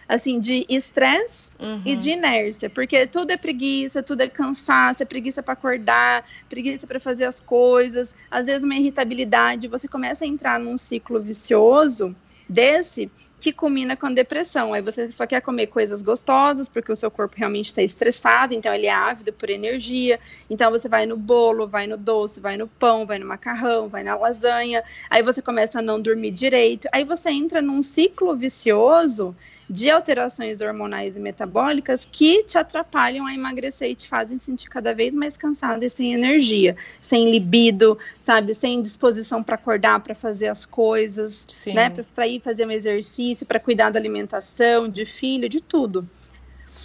assim, 0.09 0.38
de 0.38 0.67
estresse 0.69 1.51
uhum. 1.59 1.83
e 1.85 1.97
de 1.97 2.11
inércia, 2.11 2.69
porque 2.69 3.07
tudo 3.07 3.31
é 3.31 3.37
preguiça, 3.37 4.03
tudo 4.03 4.23
é 4.23 4.29
cansaço, 4.29 5.03
é 5.03 5.07
preguiça 5.07 5.43
para 5.43 5.55
acordar, 5.55 6.25
preguiça 6.49 6.87
para 6.87 7.01
fazer 7.01 7.25
as 7.25 7.40
coisas, 7.40 8.14
às 8.31 8.47
vezes 8.47 8.62
uma 8.62 8.77
irritabilidade, 8.77 9.69
você 9.69 9.88
começa 9.88 10.25
a 10.25 10.29
entrar 10.29 10.59
num 10.59 10.77
ciclo 10.77 11.21
vicioso 11.21 12.14
desse 12.49 13.11
que 13.44 13.52
culmina 13.52 13.94
com 13.94 14.07
a 14.07 14.11
depressão. 14.11 14.72
Aí 14.72 14.80
você 14.80 15.12
só 15.12 15.26
quer 15.26 15.42
comer 15.42 15.66
coisas 15.66 16.00
gostosas, 16.00 16.66
porque 16.66 16.90
o 16.90 16.96
seu 16.96 17.11
corpo 17.11 17.37
realmente 17.37 17.66
está 17.66 17.83
estressado, 17.83 18.54
então 18.54 18.72
ele 18.72 18.87
é 18.87 18.90
ávido 18.90 19.35
por 19.35 19.50
energia. 19.50 20.18
Então 20.48 20.70
você 20.70 20.88
vai 20.88 21.04
no 21.04 21.14
bolo, 21.14 21.68
vai 21.68 21.87
no 21.87 21.98
doce, 21.98 22.40
vai 22.40 22.57
no 22.57 22.66
pão, 22.66 23.04
vai 23.04 23.18
no 23.18 23.26
macarrão, 23.26 23.87
vai 23.87 24.02
na 24.02 24.16
lasanha. 24.16 24.83
Aí 25.11 25.22
você 25.22 25.42
começa 25.42 25.80
a 25.80 25.83
não 25.83 26.00
dormir 26.00 26.30
direito. 26.30 26.88
Aí 26.90 27.04
você 27.04 27.28
entra 27.28 27.61
num 27.61 27.83
ciclo 27.83 28.35
vicioso 28.35 29.37
de 29.68 29.90
alterações 29.90 30.61
hormonais 30.61 31.16
e 31.16 31.20
metabólicas 31.20 32.07
que 32.11 32.44
te 32.44 32.59
atrapalham 32.59 33.26
a 33.26 33.35
emagrecer 33.35 33.90
e 33.90 33.94
te 33.94 34.07
fazem 34.07 34.38
sentir 34.38 34.68
cada 34.68 34.92
vez 34.92 35.14
mais 35.14 35.37
cansada 35.37 35.85
e 35.85 35.90
sem 35.90 36.12
energia, 36.12 36.76
sem 37.00 37.30
libido, 37.30 37.98
sabe, 38.22 38.54
sem 38.54 38.83
disposição 38.83 39.42
para 39.42 39.54
acordar, 39.54 40.00
para 40.00 40.14
fazer 40.14 40.48
as 40.48 40.66
coisas, 40.66 41.44
Sim. 41.48 41.74
né, 41.74 41.90
para 42.14 42.26
ir 42.26 42.40
fazer 42.40 42.66
um 42.66 42.70
exercício, 42.70 43.34
para 43.42 43.59
cuidar 43.59 43.88
da 43.88 43.99
alimentação, 43.99 44.87
de 44.87 45.07
filho, 45.07 45.49
de 45.49 45.61
tudo. 45.61 46.07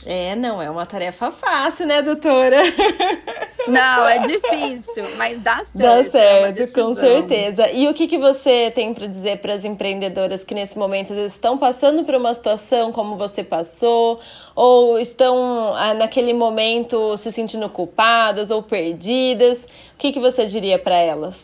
É, 0.05 0.35
não 0.35 0.61
é 0.61 0.69
uma 0.69 0.85
tarefa 0.85 1.31
fácil, 1.31 1.85
né, 1.85 2.01
doutora? 2.01 2.57
Não, 3.67 4.07
é 4.07 4.19
difícil, 4.19 5.03
mas 5.17 5.39
dá 5.41 5.57
certo. 5.57 5.69
Dá 5.75 6.09
certo, 6.09 6.61
é 6.63 6.67
com 6.67 6.95
certeza. 6.95 7.69
E 7.71 7.87
o 7.87 7.93
que, 7.93 8.07
que 8.07 8.17
você 8.17 8.71
tem 8.71 8.93
para 8.93 9.05
dizer 9.05 9.39
para 9.39 9.53
as 9.53 9.63
empreendedoras 9.63 10.43
que 10.43 10.55
nesse 10.55 10.77
momento 10.77 11.13
estão 11.13 11.57
passando 11.57 12.03
por 12.03 12.15
uma 12.15 12.33
situação 12.33 12.91
como 12.91 13.15
você 13.15 13.43
passou, 13.43 14.19
ou 14.55 14.97
estão 14.97 15.75
ah, 15.75 15.93
naquele 15.93 16.33
momento 16.33 17.15
se 17.17 17.31
sentindo 17.31 17.69
culpadas 17.69 18.49
ou 18.49 18.63
perdidas? 18.63 19.59
O 19.93 19.97
que, 19.97 20.11
que 20.13 20.19
você 20.19 20.45
diria 20.45 20.79
para 20.79 20.95
elas? 20.95 21.35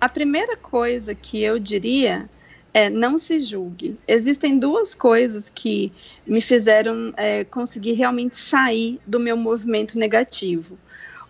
A 0.00 0.08
primeira 0.08 0.56
coisa 0.56 1.14
que 1.14 1.42
eu 1.42 1.58
diria 1.58 2.28
é, 2.74 2.88
não 2.88 3.18
se 3.18 3.38
julgue. 3.38 3.96
Existem 4.08 4.58
duas 4.58 4.94
coisas 4.94 5.50
que 5.50 5.92
me 6.26 6.40
fizeram 6.40 7.12
é, 7.16 7.44
conseguir 7.44 7.92
realmente 7.92 8.36
sair 8.36 8.98
do 9.06 9.20
meu 9.20 9.36
movimento 9.36 9.98
negativo. 9.98 10.78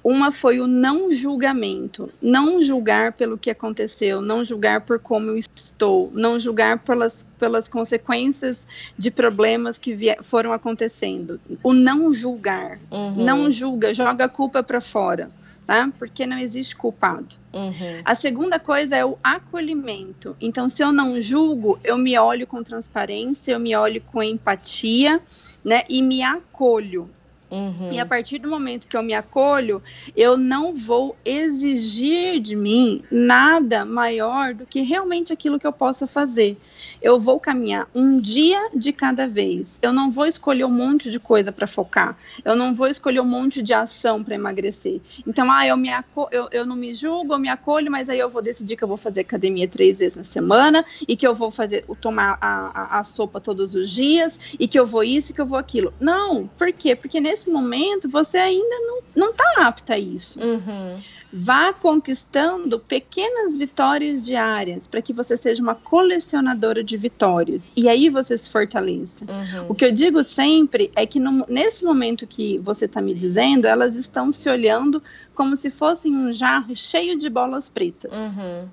Uma 0.04 0.32
foi 0.32 0.58
o 0.58 0.66
não 0.66 1.12
julgamento, 1.12 2.10
não 2.20 2.60
julgar 2.60 3.12
pelo 3.12 3.38
que 3.38 3.48
aconteceu, 3.48 4.20
não 4.20 4.42
julgar 4.42 4.80
por 4.80 4.98
como 4.98 5.30
eu 5.30 5.38
estou, 5.38 6.10
não 6.12 6.40
julgar 6.40 6.80
pelas, 6.80 7.24
pelas 7.38 7.68
consequências 7.68 8.66
de 8.98 9.12
problemas 9.12 9.78
que 9.78 9.96
foram 10.22 10.52
acontecendo. 10.52 11.40
O 11.62 11.72
não 11.72 12.10
julgar, 12.12 12.80
uhum. 12.90 13.24
não 13.24 13.48
julga, 13.48 13.94
joga 13.94 14.24
a 14.24 14.28
culpa 14.28 14.60
para 14.60 14.80
fora 14.80 15.30
tá? 15.66 15.90
Porque 15.98 16.26
não 16.26 16.38
existe 16.38 16.76
culpado. 16.76 17.36
Uhum. 17.52 18.02
A 18.04 18.14
segunda 18.14 18.58
coisa 18.58 18.96
é 18.96 19.04
o 19.04 19.18
acolhimento. 19.22 20.36
Então, 20.40 20.68
se 20.68 20.82
eu 20.82 20.92
não 20.92 21.20
julgo, 21.20 21.78
eu 21.84 21.96
me 21.96 22.18
olho 22.18 22.46
com 22.46 22.62
transparência, 22.62 23.52
eu 23.52 23.60
me 23.60 23.74
olho 23.76 24.00
com 24.00 24.22
empatia, 24.22 25.20
né? 25.64 25.84
E 25.88 26.02
me 26.02 26.22
acolho. 26.22 27.08
Uhum. 27.50 27.92
E 27.92 28.00
a 28.00 28.06
partir 28.06 28.38
do 28.38 28.48
momento 28.48 28.88
que 28.88 28.96
eu 28.96 29.02
me 29.02 29.12
acolho, 29.12 29.82
eu 30.16 30.38
não 30.38 30.74
vou 30.74 31.14
exigir 31.22 32.40
de 32.40 32.56
mim 32.56 33.04
nada 33.10 33.84
maior 33.84 34.54
do 34.54 34.64
que 34.64 34.80
realmente 34.80 35.34
aquilo 35.34 35.60
que 35.60 35.66
eu 35.66 35.72
possa 35.72 36.06
fazer. 36.06 36.56
Eu 37.00 37.20
vou 37.20 37.38
caminhar 37.40 37.88
um 37.94 38.18
dia 38.18 38.70
de 38.74 38.92
cada 38.92 39.26
vez. 39.26 39.78
Eu 39.82 39.92
não 39.92 40.10
vou 40.10 40.26
escolher 40.26 40.64
um 40.64 40.70
monte 40.70 41.10
de 41.10 41.18
coisa 41.18 41.52
para 41.52 41.66
focar. 41.66 42.16
Eu 42.44 42.56
não 42.56 42.74
vou 42.74 42.86
escolher 42.86 43.20
um 43.20 43.26
monte 43.26 43.62
de 43.62 43.74
ação 43.74 44.22
para 44.22 44.34
emagrecer. 44.34 45.00
Então, 45.26 45.50
ah, 45.50 45.66
eu, 45.66 45.76
me 45.76 45.88
eu, 46.30 46.48
eu 46.50 46.66
não 46.66 46.76
me 46.76 46.94
julgo, 46.94 47.34
eu 47.34 47.38
me 47.38 47.48
acolho, 47.48 47.90
mas 47.90 48.08
aí 48.08 48.18
eu 48.18 48.28
vou 48.28 48.42
decidir 48.42 48.76
que 48.76 48.84
eu 48.84 48.88
vou 48.88 48.96
fazer 48.96 49.20
academia 49.20 49.68
três 49.68 49.98
vezes 49.98 50.16
na 50.16 50.24
semana 50.24 50.84
e 51.06 51.16
que 51.16 51.26
eu 51.26 51.34
vou 51.34 51.50
fazer 51.50 51.84
tomar 52.00 52.38
a, 52.40 52.96
a, 52.96 52.98
a 52.98 53.02
sopa 53.02 53.40
todos 53.40 53.74
os 53.74 53.90
dias 53.90 54.38
e 54.58 54.66
que 54.68 54.78
eu 54.78 54.86
vou 54.86 55.04
isso 55.04 55.30
e 55.30 55.34
que 55.34 55.40
eu 55.40 55.46
vou 55.46 55.58
aquilo. 55.58 55.92
Não, 56.00 56.48
por 56.58 56.72
quê? 56.72 56.94
Porque 56.94 57.20
nesse 57.20 57.50
momento 57.50 58.08
você 58.08 58.38
ainda 58.38 58.76
não, 58.80 58.98
não 59.14 59.32
tá 59.32 59.54
apta 59.58 59.94
a 59.94 59.98
isso. 59.98 60.40
Uhum. 60.40 61.00
Vá 61.32 61.72
conquistando 61.72 62.78
pequenas 62.78 63.56
vitórias 63.56 64.24
diárias 64.24 64.86
para 64.86 65.00
que 65.00 65.12
você 65.12 65.36
seja 65.36 65.62
uma 65.62 65.74
colecionadora 65.74 66.84
de 66.84 66.96
vitórias. 66.96 67.72
E 67.74 67.88
aí 67.88 68.10
você 68.10 68.36
se 68.36 68.50
fortaleça. 68.50 69.24
Uhum. 69.24 69.70
O 69.70 69.74
que 69.74 69.84
eu 69.84 69.92
digo 69.92 70.22
sempre 70.22 70.90
é 70.94 71.06
que 71.06 71.18
no, 71.18 71.46
nesse 71.48 71.84
momento 71.84 72.26
que 72.26 72.58
você 72.58 72.84
está 72.84 73.00
me 73.00 73.14
dizendo, 73.14 73.66
elas 73.66 73.96
estão 73.96 74.30
se 74.30 74.48
olhando 74.50 75.02
como 75.34 75.56
se 75.56 75.70
fossem 75.70 76.14
um 76.14 76.30
jarro 76.32 76.76
cheio 76.76 77.18
de 77.18 77.30
bolas 77.30 77.70
pretas. 77.70 78.12
Uhum. 78.12 78.68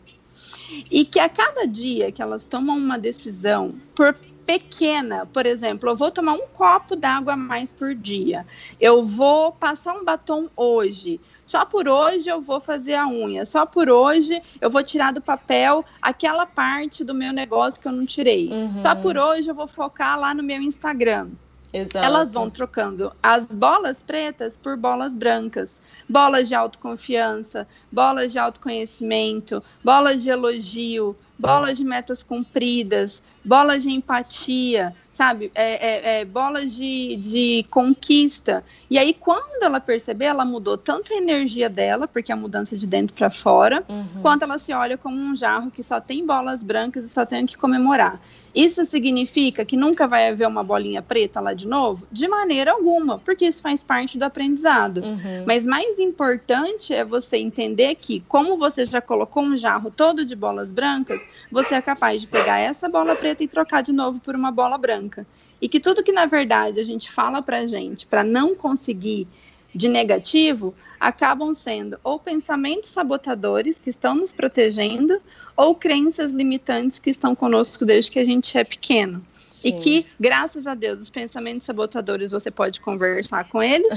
E 0.92 1.06
que 1.06 1.20
a 1.20 1.30
cada 1.30 1.66
dia 1.66 2.12
que 2.12 2.22
elas 2.22 2.46
tomam 2.46 2.78
uma 2.78 2.98
decisão, 2.98 3.76
por 3.96 4.16
pequena, 4.46 5.28
por 5.28 5.46
exemplo, 5.46 5.90
eu 5.90 5.96
vou 5.96 6.10
tomar 6.10 6.34
um 6.34 6.48
copo 6.52 6.96
d'água 6.96 7.34
a 7.34 7.38
mais 7.38 7.72
por 7.72 7.94
dia, 7.94 8.48
eu 8.82 9.04
vou 9.04 9.52
passar 9.52 9.94
um 9.94 10.04
batom 10.04 10.50
hoje, 10.56 11.22
só 11.50 11.66
por 11.66 11.88
hoje 11.88 12.30
eu 12.30 12.40
vou 12.40 12.60
fazer 12.60 12.94
a 12.94 13.08
unha, 13.08 13.44
só 13.44 13.66
por 13.66 13.90
hoje 13.90 14.40
eu 14.62 14.70
vou 14.70 14.84
tirar 14.84 15.12
do 15.12 15.20
papel 15.20 15.84
aquela 16.00 16.46
parte 16.46 17.04
do 17.04 17.12
meu 17.12 17.34
negócio 17.34 17.82
que 17.82 17.88
eu 17.88 17.92
não 17.92 18.06
tirei. 18.06 18.50
Uhum. 18.50 18.78
Só 18.78 18.94
por 18.94 19.18
hoje 19.18 19.50
eu 19.50 19.56
vou 19.56 19.68
focar 19.68 20.20
lá 20.20 20.32
no 20.32 20.44
meu 20.44 20.62
Instagram. 20.62 21.30
Exato. 21.74 22.06
Elas 22.06 22.32
vão 22.34 22.52
trocando 22.52 23.12
as 23.22 23.48
bolas 23.48 24.04
pretas 24.04 24.56
por 24.58 24.78
bolas 24.78 25.16
brancas. 25.16 25.82
Bolas 26.08 26.48
de 26.48 26.54
autoconfiança, 26.54 27.68
bolas 27.92 28.32
de 28.32 28.38
autoconhecimento, 28.38 29.64
bolas 29.84 30.22
de 30.22 30.30
elogio, 30.30 31.16
bolas 31.38 31.80
de 31.80 31.84
metas 31.84 32.22
cumpridas, 32.22 33.24
bolas 33.44 33.82
de 33.82 33.90
empatia, 33.90 34.96
sabe? 35.20 35.52
É, 35.54 35.74
é, 35.74 36.22
é, 36.22 36.26
bolas 36.26 36.74
de, 36.74 37.18
de 37.18 37.66
conquista. 37.70 38.64
E 38.90 38.98
aí, 38.98 39.14
quando 39.14 39.62
ela 39.62 39.82
perceber, 39.82 40.26
ela 40.26 40.46
mudou 40.46 40.78
tanto 40.78 41.14
a 41.14 41.18
energia 41.18 41.70
dela, 41.70 42.08
porque 42.08 42.32
é 42.32 42.36
a 42.36 42.38
mudança 42.38 42.78
de 42.78 42.88
dentro 42.88 43.14
para 43.14 43.30
fora, 43.30 43.84
uhum. 43.90 44.22
quanto 44.22 44.44
ela 44.44 44.58
se 44.58 44.72
olha 44.72 44.98
como 44.98 45.18
um 45.18 45.36
jarro 45.36 45.70
que 45.72 45.84
só 45.84 46.00
tem 46.00 46.26
bolas 46.26 46.64
brancas 46.64 47.06
e 47.06 47.10
só 47.10 47.26
tem 47.26 47.46
que 47.46 47.58
comemorar. 47.58 48.18
Isso 48.54 48.86
significa 48.86 49.64
que 49.64 49.78
nunca 49.78 50.08
vai 50.08 50.28
haver 50.28 50.48
uma 50.48 50.64
bolinha 50.64 51.02
preta 51.02 51.40
lá 51.40 51.54
de 51.54 51.68
novo? 51.68 52.08
De 52.12 52.28
maneira 52.28 52.72
alguma, 52.72 53.20
porque 53.20 53.46
isso 53.46 53.62
faz 53.62 53.84
parte 53.84 54.18
do 54.18 54.24
aprendizado. 54.24 55.02
Uhum. 55.04 55.44
Mas 55.46 55.66
mais 55.66 56.00
importante 56.00 56.94
é 56.94 57.06
você 57.06 57.38
entender 57.38 57.96
que, 57.96 58.22
como 58.22 58.58
você 58.58 58.86
já 58.86 59.00
colocou 59.02 59.44
um 59.44 59.56
jarro 59.56 59.92
todo 59.92 60.26
de 60.26 60.36
bolas 60.36 60.70
brancas, 60.70 61.22
você 61.52 61.76
é 61.76 61.82
capaz 61.82 62.22
de 62.22 62.28
pegar 62.28 62.60
essa 62.60 62.90
bola 62.90 63.16
preta 63.16 63.44
e 63.44 63.48
trocar 63.48 63.84
de 63.84 63.92
novo 63.92 64.20
por 64.20 64.36
uma 64.36 64.52
bola 64.52 64.78
branca. 64.78 65.26
E 65.62 65.68
que 65.68 65.80
tudo 65.80 66.04
que 66.04 66.12
na 66.12 66.26
verdade 66.26 66.80
a 66.80 66.84
gente 66.84 67.12
fala 67.12 67.42
pra 67.42 67.66
gente 67.66 68.08
para 68.08 68.24
não 68.24 68.56
conseguir 68.56 69.28
de 69.74 69.88
negativo 69.88 70.74
acabam 71.00 71.54
sendo 71.54 71.98
ou 72.04 72.20
pensamentos 72.20 72.90
sabotadores 72.90 73.80
que 73.80 73.90
estão 73.90 74.16
nos 74.16 74.34
protegendo 74.34 75.22
ou 75.60 75.76
crenças 75.76 76.32
limitantes 76.32 77.00
que 77.00 77.10
estão 77.10 77.36
conosco 77.36 77.86
desde 77.86 78.10
que 78.10 78.18
a 78.18 78.24
gente 78.24 78.58
é 78.58 78.64
pequeno. 78.64 79.22
Sim. 79.52 79.68
E 79.68 79.72
que, 79.74 80.06
graças 80.18 80.66
a 80.66 80.74
Deus, 80.74 81.02
os 81.02 81.10
pensamentos 81.10 81.66
sabotadores 81.66 82.32
você 82.32 82.50
pode 82.50 82.80
conversar 82.80 83.44
com 83.50 83.62
eles 83.62 83.90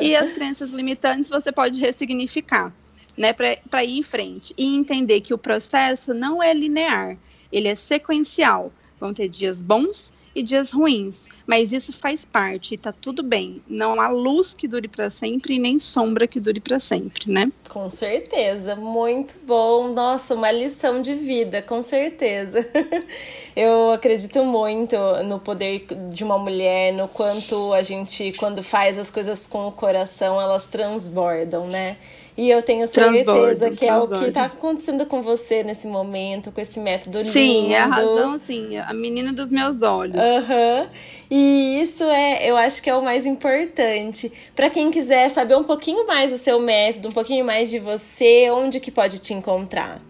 e 0.00 0.16
as 0.16 0.30
crenças 0.32 0.72
limitantes 0.72 1.28
você 1.28 1.52
pode 1.52 1.78
ressignificar, 1.78 2.72
né, 3.14 3.34
para 3.34 3.84
ir 3.84 3.98
em 3.98 4.02
frente 4.02 4.54
e 4.56 4.74
entender 4.74 5.20
que 5.20 5.34
o 5.34 5.38
processo 5.38 6.14
não 6.14 6.42
é 6.42 6.54
linear, 6.54 7.18
ele 7.52 7.68
é 7.68 7.74
sequencial. 7.74 8.72
Vão 8.98 9.12
ter 9.12 9.28
dias 9.28 9.60
bons 9.60 10.10
e 10.34 10.42
dias 10.42 10.70
ruins, 10.70 11.28
mas 11.46 11.72
isso 11.72 11.92
faz 11.92 12.24
parte 12.24 12.74
e 12.74 12.78
tá 12.78 12.92
tudo 12.92 13.22
bem. 13.22 13.62
Não 13.68 14.00
há 14.00 14.08
luz 14.08 14.54
que 14.54 14.66
dure 14.66 14.88
para 14.88 15.10
sempre 15.10 15.54
e 15.54 15.58
nem 15.58 15.78
sombra 15.78 16.26
que 16.26 16.40
dure 16.40 16.60
para 16.60 16.78
sempre, 16.78 17.30
né? 17.30 17.50
Com 17.68 17.88
certeza, 17.90 18.76
muito 18.76 19.34
bom. 19.46 19.92
Nossa, 19.92 20.34
uma 20.34 20.50
lição 20.50 21.02
de 21.02 21.14
vida, 21.14 21.60
com 21.62 21.82
certeza. 21.82 22.68
Eu 23.54 23.92
acredito 23.92 24.44
muito 24.44 24.96
no 25.24 25.38
poder 25.38 25.86
de 26.12 26.24
uma 26.24 26.38
mulher, 26.38 26.92
no 26.92 27.08
quanto 27.08 27.72
a 27.72 27.82
gente 27.82 28.32
quando 28.38 28.62
faz 28.62 28.98
as 28.98 29.10
coisas 29.10 29.46
com 29.46 29.66
o 29.66 29.72
coração, 29.72 30.40
elas 30.40 30.64
transbordam, 30.64 31.66
né? 31.66 31.96
E 32.36 32.50
eu 32.50 32.62
tenho 32.62 32.86
certeza 32.86 33.70
que 33.70 33.86
é 33.86 33.94
o 33.94 34.08
que 34.08 34.26
está 34.26 34.44
acontecendo 34.44 35.04
com 35.04 35.20
você 35.20 35.62
nesse 35.62 35.86
momento, 35.86 36.50
com 36.50 36.60
esse 36.60 36.80
método 36.80 37.18
lindo. 37.18 37.30
Sim, 37.30 37.74
é 37.74 37.80
a 37.80 37.86
razão, 37.86 38.38
sim, 38.38 38.78
a 38.78 38.92
menina 38.94 39.32
dos 39.32 39.50
meus 39.50 39.82
olhos. 39.82 40.16
Uhum. 40.16 40.88
E 41.30 41.82
isso 41.82 42.02
é, 42.04 42.48
eu 42.48 42.56
acho 42.56 42.82
que 42.82 42.88
é 42.88 42.94
o 42.94 43.04
mais 43.04 43.26
importante. 43.26 44.32
Para 44.56 44.70
quem 44.70 44.90
quiser 44.90 45.28
saber 45.28 45.56
um 45.56 45.64
pouquinho 45.64 46.06
mais 46.06 46.30
do 46.30 46.38
seu 46.38 46.58
método, 46.58 47.08
um 47.08 47.12
pouquinho 47.12 47.44
mais 47.44 47.68
de 47.68 47.78
você, 47.78 48.50
onde 48.50 48.80
que 48.80 48.90
pode 48.90 49.18
te 49.18 49.34
encontrar? 49.34 50.00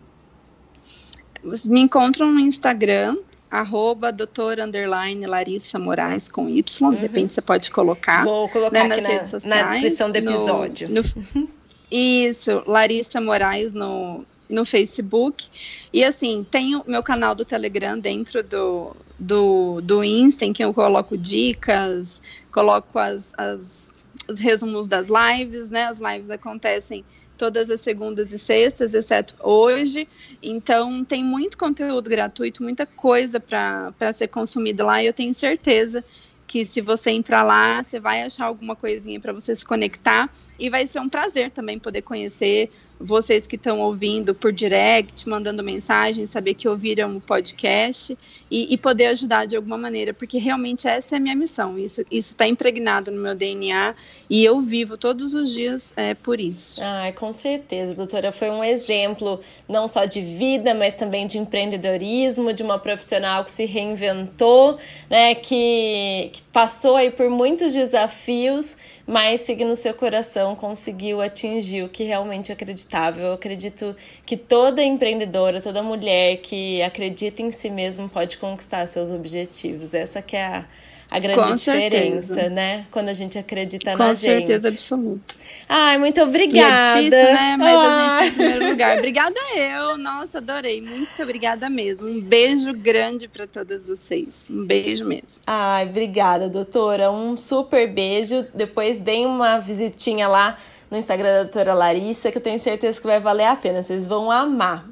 Me 1.65 1.81
encontram 1.81 2.31
no 2.31 2.39
Instagram, 2.39 3.17
arroba 3.51 4.13
doutor 4.13 4.61
underline 4.61 5.27
Larissa 5.27 5.77
Moraes 5.77 6.29
com 6.29 6.49
Y, 6.49 6.87
uhum. 6.87 6.95
de 6.95 7.01
repente 7.01 7.35
você 7.35 7.43
pode 7.43 7.69
colocar. 7.73 8.23
Vou 8.23 8.49
colocar 8.49 8.89
né, 8.89 8.95
aqui 8.95 9.01
na, 9.01 9.27
sociais, 9.27 9.45
na, 9.45 9.63
descrição 9.73 10.09
do 10.09 10.17
episódio. 10.17 10.89
No, 10.89 11.03
no, 11.03 11.49
Isso, 11.93 12.63
Larissa 12.67 13.21
Moraes 13.21 13.75
no, 13.75 14.25
no 14.49 14.65
Facebook. 14.65 15.47
E 15.93 16.03
assim, 16.03 16.47
tem 16.51 16.75
o 16.75 16.83
meu 16.87 17.03
canal 17.03 17.35
do 17.35 17.45
Telegram 17.45 17.99
dentro 17.99 18.43
do, 18.43 18.97
do, 19.19 19.83
do 19.83 20.03
Insta, 20.03 20.47
em 20.47 20.55
que 20.55 20.65
eu 20.65 20.73
coloco 20.73 21.19
dicas, 21.19 22.23
coloco 22.51 22.99
as, 22.99 23.35
as, 23.37 23.91
os 24.27 24.39
resumos 24.39 24.89
das 24.89 25.09
lives, 25.09 25.71
né? 25.71 25.85
As 25.85 26.01
lives 26.01 26.31
acontecem 26.31 27.05
todas 27.37 27.69
as 27.69 27.83
segundas 27.83 28.33
e 28.33 28.39
sextas, 28.39 28.95
exceto 28.95 29.35
hoje. 29.39 30.09
Então, 30.43 31.05
tem 31.05 31.23
muito 31.23 31.59
conteúdo 31.59 32.09
gratuito, 32.09 32.63
muita 32.63 32.87
coisa 32.87 33.39
para 33.39 34.13
ser 34.15 34.29
consumido 34.29 34.87
lá, 34.87 35.03
e 35.03 35.07
eu 35.09 35.13
tenho 35.13 35.35
certeza 35.35 36.03
que 36.47 36.67
se 36.67 36.81
você 36.81 37.11
entrar 37.11 37.43
lá, 37.43 37.83
você 37.83 37.99
vai 37.99 38.23
achar 38.23 38.47
alguma 38.47 38.77
coisinha 38.77 39.19
para 39.21 39.33
você 39.33 39.55
se 39.55 39.65
conectar. 39.65 40.31
E 40.59 40.69
vai 40.69 40.87
ser 40.87 41.01
um 41.01 41.09
prazer 41.09 41.51
também 41.51 41.79
poder 41.79 42.03
conhecer 42.03 42.71
vocês 42.99 43.47
que 43.47 43.57
estão 43.57 43.81
ouvindo 43.81 44.35
por 44.35 44.53
direct, 44.53 45.29
mandando 45.29 45.63
mensagem, 45.63 46.25
saber 46.27 46.55
que 46.55 46.69
ouviram 46.69 47.17
o 47.17 47.21
podcast 47.21 48.17
e, 48.53 48.75
e, 48.75 48.77
poder 48.77 49.07
ajudar 49.07 49.47
de 49.47 49.57
alguma 49.57 49.79
maneira, 49.79 50.13
porque 50.13 50.37
realmente 50.37 50.87
essa 50.87 51.17
é 51.17 51.19
a 51.19 51.21
minha 51.21 51.35
missão. 51.35 51.79
Isso 51.79 52.05
está 52.11 52.47
impregnado 52.47 53.11
no 53.11 53.19
meu 53.19 53.35
DNA 53.35 53.95
e 54.29 54.45
eu 54.45 54.61
vivo 54.61 54.99
todos 54.99 55.33
os 55.33 55.55
dias 55.55 55.95
é, 55.97 56.13
por 56.13 56.39
isso. 56.39 56.79
Ah, 56.85 57.11
com 57.17 57.33
certeza, 57.33 57.95
doutora. 57.95 58.31
Foi 58.31 58.51
um 58.51 58.63
exemplo 58.63 59.41
não 59.67 59.89
só 59.89 60.05
de 60.05 60.21
vida, 60.21 60.75
mas 60.75 60.93
também 60.93 61.27
de 61.27 61.39
empreendedorismo, 61.39 62.53
de 62.53 62.63
uma 62.63 62.79
profissional 62.79 63.43
que 63.43 63.51
se 63.51 63.65
reinventou, 63.65 64.77
né, 65.09 65.35
que, 65.35 66.29
que 66.35 66.43
passou 66.53 66.97
aí 66.97 67.11
por 67.11 67.31
muitos 67.31 67.73
desafios, 67.73 68.77
mas 69.07 69.41
seguindo 69.41 69.75
seu 69.77 69.95
coração 69.95 70.55
conseguiu 70.55 71.23
atingir 71.23 71.85
o 71.85 71.89
que 71.89 72.05
realmente 72.05 72.53
acreditava. 72.53 73.19
Eu 73.19 73.33
acredito 73.33 73.97
que 74.27 74.37
toda 74.37 74.83
empreendedora, 74.83 75.63
toda 75.63 75.83
mulher 75.83 76.37
que 76.39 76.83
acredita 76.83 77.41
em 77.41 77.51
si 77.51 77.71
mesmo 77.71 78.11
pode 78.11 78.42
conquistar 78.43 78.87
seus 78.89 79.11
objetivos. 79.13 79.95
Essa 79.95 80.21
que 80.21 80.37
é 80.37 80.45
a, 80.45 80.65
a 81.09 81.19
grande 81.21 81.41
Com 81.41 81.55
diferença, 81.55 82.27
certeza. 82.27 82.51
né? 82.51 82.87
Quando 82.91 83.09
a 83.09 83.13
gente 83.13 83.39
acredita 83.39 83.93
Com 83.93 83.99
na 83.99 84.15
gente. 84.15 84.41
Com 84.41 84.47
certeza 84.47 84.69
absoluta. 84.69 85.35
Ai, 85.69 85.97
muito 85.97 86.21
obrigada. 86.21 87.01
E 87.01 87.07
é 87.07 87.11
difícil, 87.11 87.35
né? 87.35 87.57
Mas 87.57 87.79
a 87.79 88.01
gente 88.01 88.11
tá 88.19 88.27
em 88.27 88.33
primeiro 88.33 88.71
lugar. 88.71 88.99
Obrigada 89.03 89.37
eu. 89.55 89.97
Nossa, 89.97 90.39
adorei. 90.39 90.81
Muito 90.81 91.23
obrigada 91.23 91.71
mesmo. 91.71 92.09
Um 92.09 92.21
beijo 92.21 92.73
grande 92.73 93.29
para 93.29 93.47
todas 93.47 93.87
vocês. 93.87 94.49
Um 94.51 94.65
beijo 94.65 95.05
mesmo. 95.07 95.41
Ai, 95.47 95.87
obrigada, 95.87 96.49
doutora. 96.49 97.13
Um 97.13 97.37
super 97.37 97.89
beijo. 97.89 98.45
Depois 98.53 98.99
deem 98.99 99.25
uma 99.25 99.59
visitinha 99.59 100.27
lá 100.27 100.57
no 100.91 100.99
Instagram 100.99 101.33
da 101.33 101.43
doutora 101.45 101.75
Larissa, 101.75 102.31
que 102.33 102.39
eu 102.39 102.43
tenho 102.43 102.59
certeza 102.59 103.01
que 103.01 103.07
vai 103.07 103.21
valer 103.21 103.47
a 103.47 103.55
pena. 103.55 103.83
Vocês 103.83 104.09
vão 104.09 104.31
amar. 104.31 104.92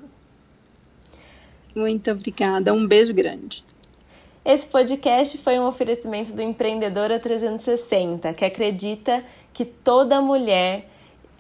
Muito 1.81 2.11
obrigada. 2.11 2.75
Um 2.75 2.87
beijo 2.87 3.15
grande. 3.15 3.65
Esse 4.45 4.67
podcast 4.69 5.39
foi 5.39 5.59
um 5.59 5.67
oferecimento 5.67 6.33
do 6.33 6.43
Empreendedora 6.43 7.19
360, 7.19 8.35
que 8.35 8.45
acredita 8.45 9.25
que 9.53 9.65
toda 9.65 10.21
mulher 10.21 10.89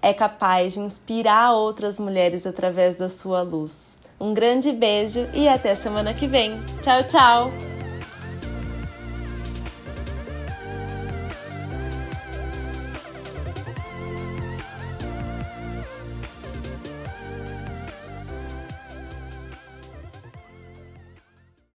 é 0.03 0.14
capaz 0.14 0.72
de 0.74 0.81
inspirar 0.81 1.53
outras 1.53 1.98
mulheres 1.98 2.46
através 2.46 2.96
da 2.96 3.11
sua 3.11 3.42
luz. 3.42 3.98
Um 4.18 4.33
grande 4.33 4.72
beijo 4.72 5.29
e 5.35 5.46
até 5.46 5.74
semana 5.74 6.14
que 6.14 6.26
vem. 6.26 6.59
Tchau, 6.83 7.03
tchau! 7.05 7.80